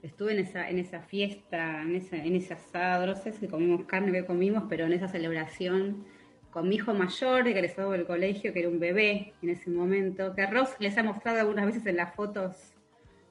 [0.02, 4.26] Estuve en esa, en esa fiesta, en, ese asado, no sé si comimos carne que
[4.26, 6.04] comimos, pero en esa celebración
[6.50, 10.46] con mi hijo mayor, egresado del colegio, que era un bebé en ese momento, que
[10.46, 12.74] Ross les ha mostrado algunas veces en las fotos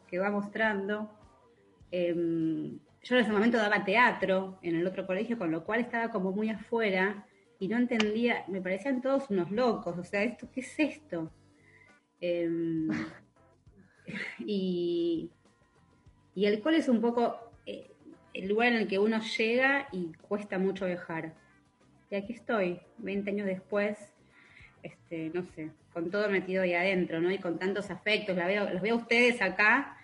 [0.08, 1.10] que va mostrando.
[1.92, 6.10] Em, yo en ese momento daba teatro en el otro colegio, con lo cual estaba
[6.10, 7.26] como muy afuera
[7.60, 11.32] y no entendía, me parecían todos unos locos, o sea, ¿esto qué es esto?
[12.20, 12.90] Em,
[14.40, 15.30] y,
[16.36, 17.92] y el cole es un poco eh,
[18.34, 21.34] el lugar en el que uno llega y cuesta mucho viajar.
[22.10, 23.98] Y aquí estoy, 20 años después,
[24.84, 27.32] este, no sé, con todo metido ahí adentro, ¿no?
[27.32, 28.36] Y con tantos afectos.
[28.36, 29.98] La veo, los veo a ustedes acá,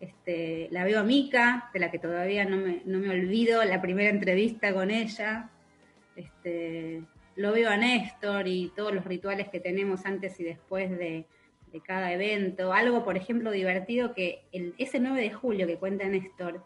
[0.00, 3.80] este, la veo a Mica, de la que todavía no me, no me olvido, la
[3.80, 5.50] primera entrevista con ella.
[6.16, 7.02] Este,
[7.36, 11.26] lo veo a Néstor y todos los rituales que tenemos antes y después de,
[11.76, 12.72] de cada evento.
[12.72, 14.42] Algo, por ejemplo, divertido que
[14.78, 16.64] ese 9 de julio que cuenta Néstor,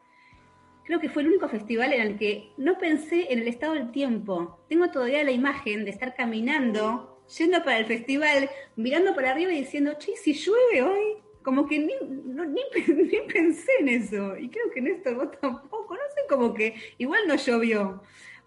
[0.84, 3.90] creo que fue el único festival en el que no pensé en el estado del
[3.90, 4.60] tiempo.
[4.68, 9.60] Tengo todavía la imagen de estar caminando yendo para el festival, mirando para arriba y
[9.60, 11.94] diciendo, che, si llueve hoy, como que ni,
[12.94, 14.36] ni, pensé en eso.
[14.36, 18.02] Y creo que en esto vos tampoco, no sé, como que igual no llovió,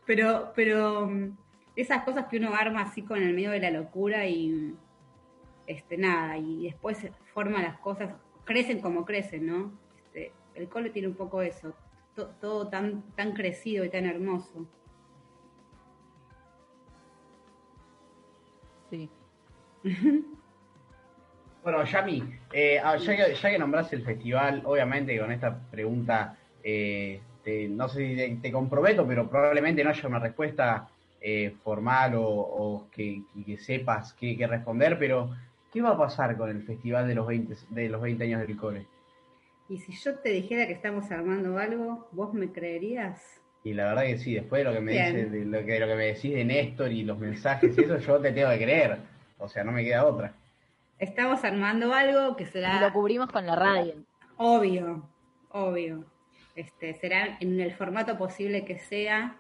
[0.06, 1.38] pero, pero mm,
[1.76, 4.76] esas cosas que uno arma así con el medio de la locura y
[5.68, 8.14] este nada, y después forma las cosas,
[8.46, 9.72] crecen como crecen, ¿no?
[9.98, 11.74] Este, el cole tiene un poco eso,
[12.16, 14.68] todo tan, tan crecido y tan hermoso.
[18.90, 19.10] Sí.
[21.64, 26.38] bueno, Yami, eh, ah, ya, que, ya que nombraste el festival, obviamente con esta pregunta,
[26.64, 27.22] eh,
[27.70, 30.88] no sé si te, comprometo, pero probablemente no haya una respuesta
[31.20, 33.24] eh, formal o, que,
[33.60, 35.36] sepas qué, responder, pero
[35.74, 38.56] ¿qué va a pasar con el festival de los 20, de los 20 años del
[38.56, 38.88] cole?
[39.68, 43.42] Y si yo te dijera que estamos armando algo, ¿vos me creerías?
[43.64, 45.88] Y la verdad que sí, después de lo que me dices, de lo que, lo
[45.88, 49.00] que me decís de Néstor y los mensajes y eso, yo te tengo que creer.
[49.40, 50.36] O sea, no me queda otra.
[51.00, 52.78] Estamos armando algo que será.
[52.78, 53.96] Y lo cubrimos con la radio.
[54.38, 55.10] Obvio,
[55.50, 56.06] obvio.
[56.56, 59.38] Este, será en el formato posible que sea,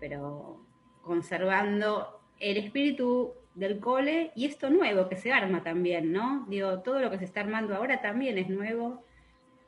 [0.00, 0.64] pero
[1.02, 6.46] conservando el espíritu del cole y esto nuevo que se arma también, ¿no?
[6.48, 9.02] Digo, todo lo que se está armando ahora también es nuevo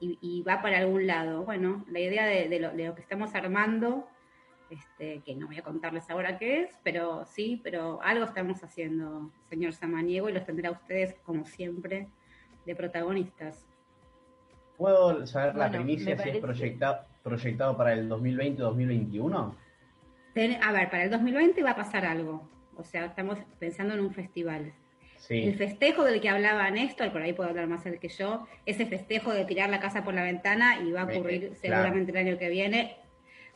[0.00, 1.44] y, va para algún lado.
[1.44, 4.08] Bueno, la idea de, lo, que estamos armando,
[4.68, 9.30] este, que no voy a contarles ahora qué es, pero sí, pero algo estamos haciendo,
[9.48, 12.08] señor Samaniego, y los tendrá ustedes, como siempre,
[12.66, 13.64] de protagonistas.
[14.76, 19.54] ¿Puedo saber la primicia si es proyectado, proyectado para el 2020-2021?
[20.62, 22.42] A ver, para el 2020 va a pasar algo.
[22.76, 24.72] O sea, estamos pensando en un festival.
[25.28, 28.86] El festejo del que hablaba Néstor, por ahí puedo hablar más él que yo, ese
[28.86, 32.38] festejo de tirar la casa por la ventana y va a ocurrir seguramente el año
[32.38, 32.96] que viene,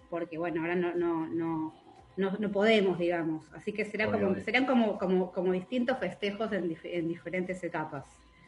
[0.08, 1.74] porque bueno, ahora no, no, no,
[2.16, 3.52] no, podemos, digamos.
[3.52, 8.04] Así que será como, serán como, como, como distintos festejos en, diferentes etapas.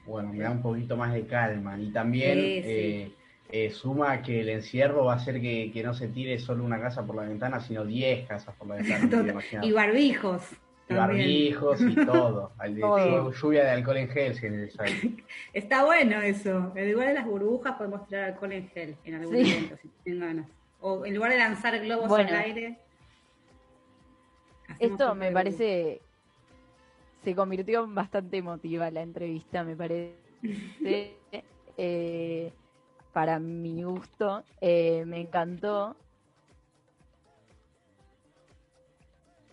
[0.06, 1.78] Bueno, me da un poquito más de calma.
[1.78, 3.12] Y también eh,
[3.50, 6.80] eh, suma que el encierro va a hacer que, que, no se tire solo una
[6.80, 9.40] casa por la ventana, sino 10 casas por la ventana.
[9.62, 10.42] y barbijos
[10.94, 12.52] barbijos y todo.
[13.32, 14.94] Lluvia de alcohol en gel si es necesario.
[15.52, 16.72] Está bueno eso.
[16.74, 20.20] En lugar de las burbujas podemos tirar alcohol en gel en algún momento, si tienen
[20.20, 20.50] ganas.
[20.80, 22.78] O en lugar de lanzar globos al aire.
[24.78, 26.00] Esto me parece.
[27.24, 30.14] Se convirtió en bastante emotiva la entrevista, me parece.
[31.76, 32.52] Eh,
[33.18, 34.44] para mi gusto.
[34.60, 35.96] Eh, me encantó.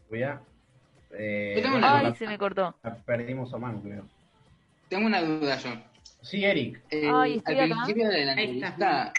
[0.08, 0.40] Voy a
[1.18, 2.76] eh, Ay, se me cortó.
[3.08, 4.06] Perdimos a mano, creo.
[4.88, 5.72] Tengo una duda yo.
[6.22, 6.80] Sí, Eric.
[6.92, 9.14] Eh, al principio de la entrevista,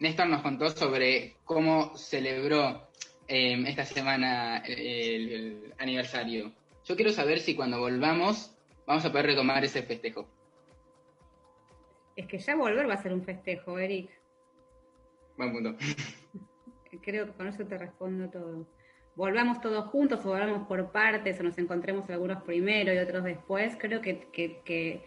[0.00, 2.90] Néstor nos contó sobre cómo celebró
[3.26, 6.52] em, esta semana el, aniversario.
[6.84, 8.54] Yo quiero saber si cuando volvamos
[8.86, 10.28] vamos a poder retomar ese festejo.
[12.20, 14.10] Es que ya volver va a ser un festejo, Eric.
[15.38, 15.76] Buen punto.
[17.02, 18.66] Creo que con eso te respondo todo
[19.16, 23.76] volvamos todos juntos o volvamos por partes o nos encontremos algunos primero y otros después,
[23.78, 25.02] creo que,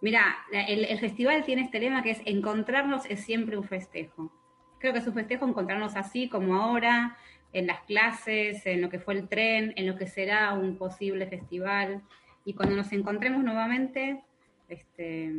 [0.00, 4.32] mira, el, festival tiene este lema que es encontrarnos es siempre un festejo.
[4.80, 7.16] Creo que es un festejo encontrarnos así como ahora,
[7.52, 11.26] en las clases, en lo que fue el tren, en lo que será un posible
[11.26, 12.02] festival.
[12.44, 14.24] Y cuando nos encontremos nuevamente,
[14.68, 15.30] este,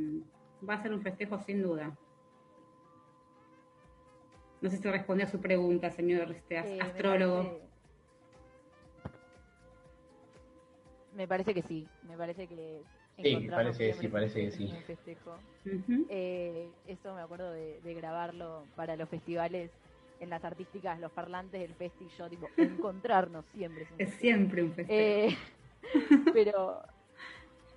[0.68, 1.96] va a ser un festejo sin duda.
[4.62, 7.60] No sé si respondió a su pregunta, señor este, astrólogo.
[11.16, 12.82] Me parece que sí, me parece que
[13.22, 14.74] Sí, parece que sí, parece que sí.
[14.88, 15.38] Festejo.
[16.10, 19.72] Eh, esto me acuerdo de, grabarlo para los festivales
[20.20, 23.88] en las artísticas, los parlantes del festi, yo tipo, encontrarnos siempre.
[23.98, 25.00] Es, siempre un festejo.
[25.00, 25.38] Eh,
[26.34, 26.82] pero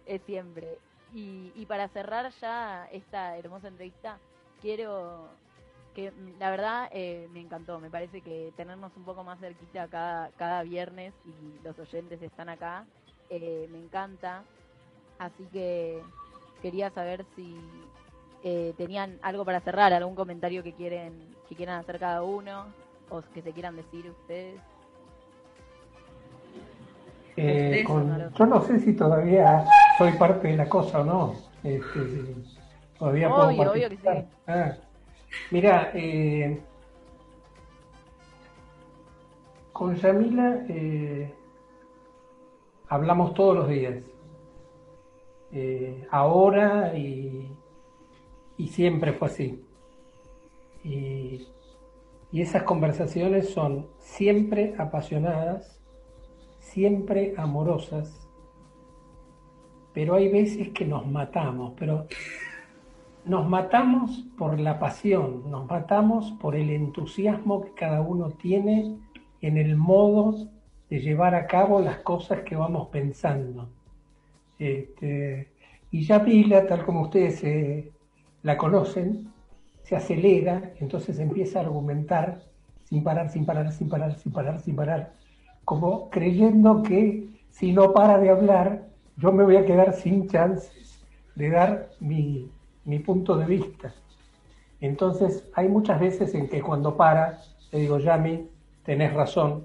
[0.06, 0.78] es siempre.
[1.14, 4.18] Y, y para cerrar ya esta hermosa entrevista,
[4.60, 5.28] quiero
[5.94, 10.30] que la verdad eh, me encantó, me parece que tenernos un poco más cerquita cada,
[10.36, 12.84] cada viernes y los oyentes están acá,
[13.30, 14.44] eh, me encanta,
[15.18, 16.02] así que
[16.60, 17.56] quería saber si
[18.44, 22.66] eh, tenían algo para cerrar, algún comentario que quieren que quieran hacer cada uno
[23.08, 24.60] o que se quieran decir ustedes.
[27.36, 29.64] Yo no sé si todavía
[29.98, 31.34] soy parte de la cosa o no.
[31.62, 32.00] Este,
[32.98, 34.08] todavía puedo obvio que sí.
[34.46, 34.72] Ah,
[35.50, 36.60] Mira, eh,
[39.72, 41.32] con Yamila eh,
[42.88, 44.02] hablamos todos los días.
[45.52, 47.48] Eh, ahora y,
[48.68, 49.62] siempre fue así.
[50.82, 51.46] y
[52.32, 55.80] esas conversaciones son siempre apasionadas,
[56.76, 58.28] siempre amorosas,
[59.94, 62.06] pero hay veces que nos matamos, pero
[63.24, 68.94] nos matamos por la pasión, nos matamos por el entusiasmo que cada uno tiene
[69.40, 70.50] en el modo
[70.90, 73.70] de llevar a cabo las cosas que vamos pensando.
[74.58, 75.48] Este,
[75.90, 77.90] y ya Pila, tal como ustedes eh,
[78.42, 79.32] la conocen,
[79.82, 82.42] se acelera, entonces empieza a argumentar
[82.84, 85.12] sin parar, sin parar, sin parar, sin parar, sin parar,
[85.66, 88.84] como creyendo que si no para de hablar,
[89.16, 91.04] yo me voy a quedar sin chances
[91.34, 92.48] de dar mi,
[92.84, 93.92] mi punto de vista.
[94.80, 97.40] Entonces, hay muchas veces en que cuando para,
[97.72, 98.48] le digo, Yami,
[98.84, 99.64] tenés razón,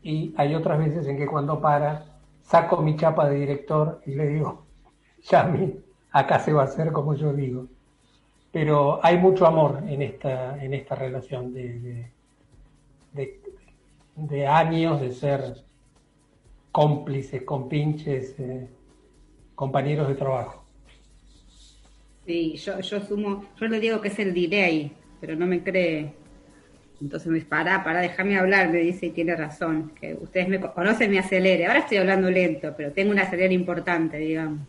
[0.00, 2.04] y hay otras veces en que cuando para,
[2.42, 4.62] saco mi chapa de director y le digo,
[5.28, 5.74] Yami,
[6.12, 7.66] acá se va a hacer como yo digo.
[8.52, 12.10] Pero hay mucho amor en esta, en esta relación de,
[13.12, 13.39] de,
[14.46, 15.54] años de ser
[16.72, 18.68] cómplices, compinches, eh,
[19.54, 20.64] compañeros de trabajo.
[22.26, 26.12] Sí, yo, yo sumo, yo le digo que es el delay, pero no me cree.
[27.00, 30.60] Entonces me dice, pará, pará, déjame hablar, me dice y tiene razón, que ustedes me
[30.60, 31.66] conocen, me acelere.
[31.66, 34.60] Ahora estoy hablando lento, pero tengo una acelera importante, digamos.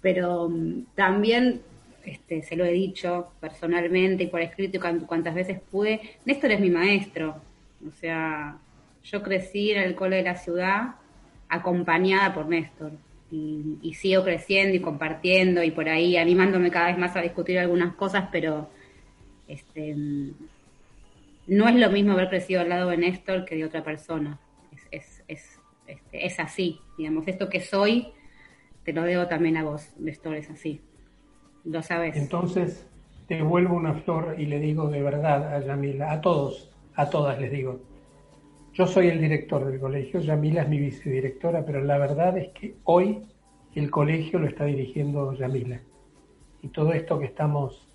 [0.00, 1.60] Pero mm, también
[2.04, 6.60] este, se lo he dicho personalmente y por escrito y cuantas veces pude, Néstor es
[6.60, 7.42] mi maestro.
[7.86, 8.58] O sea,
[9.02, 10.96] yo crecí en el cole de la ciudad
[11.48, 12.92] acompañada por Néstor.
[13.32, 17.94] Y, sigo creciendo y compartiendo y por ahí animándome cada vez más a discutir algunas
[17.94, 18.68] cosas, pero
[19.46, 19.94] este,
[21.46, 24.40] no es lo mismo haber crecido al lado de Néstor que de otra persona.
[24.90, 28.08] Es, es, este, es así, digamos, esto que soy,
[28.84, 30.80] te lo debo también a vos, Néstor, es así.
[31.64, 32.16] Lo sabes.
[32.16, 32.86] Entonces,
[33.28, 37.40] te devuelvo una flor y le digo de verdad a Yamila, a todos, a todas
[37.40, 37.80] les digo,
[38.72, 42.76] yo soy el director del colegio, Yamila es mi vicedirectora, pero la verdad es que
[42.84, 43.22] hoy
[43.74, 45.80] el colegio lo está dirigiendo Yamila.
[46.62, 47.88] Y todo esto que estamos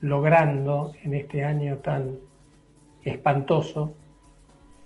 [0.00, 2.18] logrando en este año tan
[3.02, 3.94] espantoso,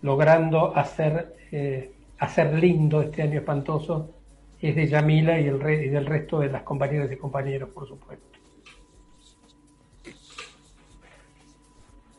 [0.03, 4.11] logrando hacer, eh, hacer lindo este año espantoso,
[4.61, 8.27] es de Yamila y, y del resto de las compañeras y compañeros, por supuesto.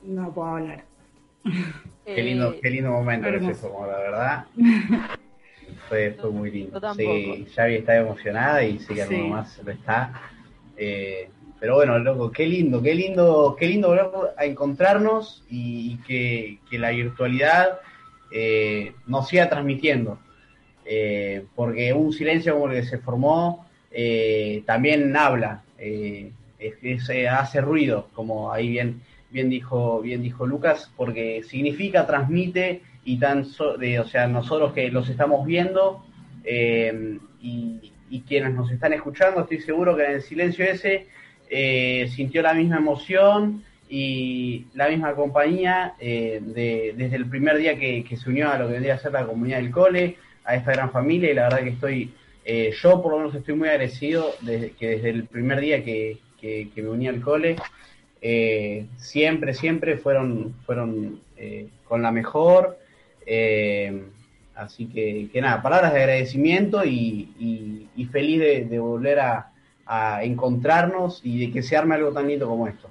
[0.04, 0.91] No puedo hablar.
[2.06, 4.46] Qué lindo, qué lindo momento es eso, la verdad.
[5.88, 6.80] Fue, fue muy lindo.
[6.96, 9.16] Sí, Xavi está emocionada y sí que sí.
[9.16, 10.22] más lo está.
[10.78, 11.30] Eh,
[11.60, 16.92] pero bueno, loco, qué lindo, qué lindo, qué lindo volver a encontrarnos y, que, la
[16.92, 17.80] virtualidad
[18.32, 20.18] eh, nos siga transmitiendo.
[20.86, 23.68] Eh, porque un silencio como el que se formó
[24.66, 25.64] también habla,
[27.30, 33.46] hace ruido, como ahí bien bien dijo, bien dijo Lucas, porque significa, transmite y tan,
[33.60, 36.04] o sea, nosotros que los estamos viendo
[36.44, 37.92] eh, y,
[38.28, 41.08] quienes nos están escuchando, estoy seguro que en el silencio ese
[41.50, 47.80] eh, sintió la misma emoción y la misma compañía eh, de, desde el primer día
[47.80, 50.74] que, se unió a lo que vendría a ser la comunidad del cole, a esta
[50.74, 52.14] gran familia y la verdad que estoy,
[52.82, 56.90] yo por lo menos estoy muy agradecido que desde el primer día que, que me
[56.90, 57.56] uní al cole
[58.22, 62.78] eh, siempre, siempre fueron, fueron eh, con la mejor.
[63.26, 64.04] Eh,
[64.56, 69.48] así que, que, nada, palabras de agradecimiento y, feliz de, volver a,
[70.22, 72.90] encontrarnos y de que se arme algo tan lindo como esto.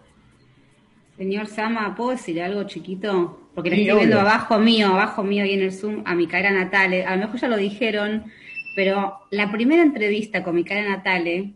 [1.17, 3.41] Señor Sama, ¿puedo decir algo chiquito?
[3.55, 7.07] Porque le estoy viendo abajo mío, abajo mío y en el Zoom a Micaela Natale.
[7.07, 8.25] A lo mejor ya lo dijeron,
[8.77, 11.53] pero la primera entrevista con Micaela Natale,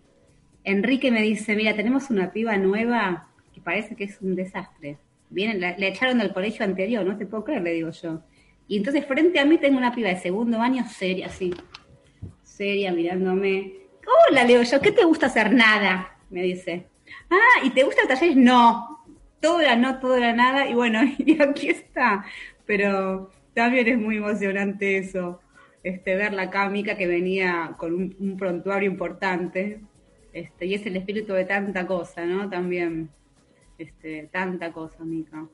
[0.64, 3.29] Enrique me dice, mira, tenemos una piba nueva
[3.61, 4.99] parece que es un desastre.
[5.31, 8.23] Vienen, le echaron del colegio anterior, no te puedo creer, le digo yo.
[8.67, 11.53] Y entonces frente a mí tengo una piba de segundo año seria, así,
[12.43, 13.75] seria, mirándome.
[14.31, 15.53] Hola, Leo yo, ¿qué te gusta hacer?
[15.53, 16.87] Nada, me dice.
[17.31, 18.37] Ah, ¿y te gusta el taller?
[18.37, 19.05] No,
[19.41, 22.25] todo era no, todo era nada, y bueno, y aquí está.
[22.65, 25.41] Pero también es muy emocionante eso,
[25.83, 29.81] este, ver la cámica que venía con un, un prontuario importante,
[30.33, 32.49] este, y es el espíritu de tanta cosa, ¿no?
[32.49, 33.11] También
[33.79, 35.45] este, tanta cosa, Mica.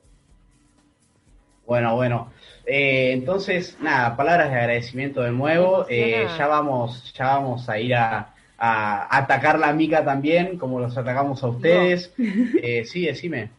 [1.71, 2.33] Bueno, bueno.
[2.67, 5.87] Eh, entonces, nada, palabras de agradecimiento de nuevo.
[5.89, 11.45] Eh, ya vamos, ya vamos a ir a, atacar la mica también, como los atacamos
[11.45, 12.13] a ustedes.
[12.19, 13.51] Eh, sí, decime.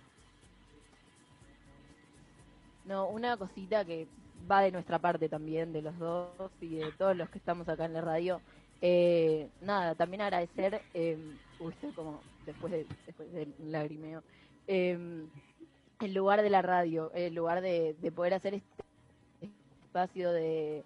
[2.84, 4.08] No, una cosita que
[4.52, 7.86] va de nuestra parte también, de los dos y de todos los que estamos acá
[7.86, 8.42] en la radio.
[9.62, 14.22] nada, también agradecer, uy, como después, de, después del lagrimeo,
[14.68, 15.26] eh,
[16.00, 18.84] el lugar de la radio, el lugar de, poder hacer este
[19.84, 20.84] espacio de,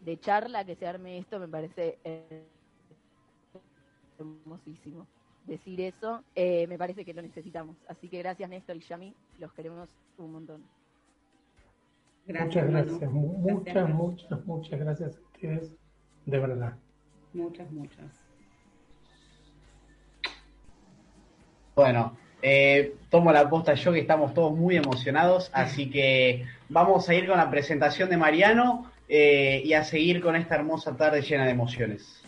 [0.00, 1.98] de charla que se arme esto me parece
[4.18, 5.06] hermosísimo.
[5.46, 7.76] Decir eso, eh, me parece que lo necesitamos.
[7.88, 9.88] Así que gracias Néstor y Yami, los queremos
[10.18, 10.62] un montón.
[12.26, 15.74] muchas gracias, muchas, muchas, muchas gracias a ustedes,
[16.26, 16.76] de verdad.
[17.32, 18.24] Muchas, muchas.
[21.74, 27.14] Bueno, eh, tomo la posta yo que estamos todos muy emocionados, así que vamos a
[27.14, 31.44] ir con la presentación de Mariano eh, y a seguir con esta hermosa tarde llena
[31.44, 32.22] de emociones.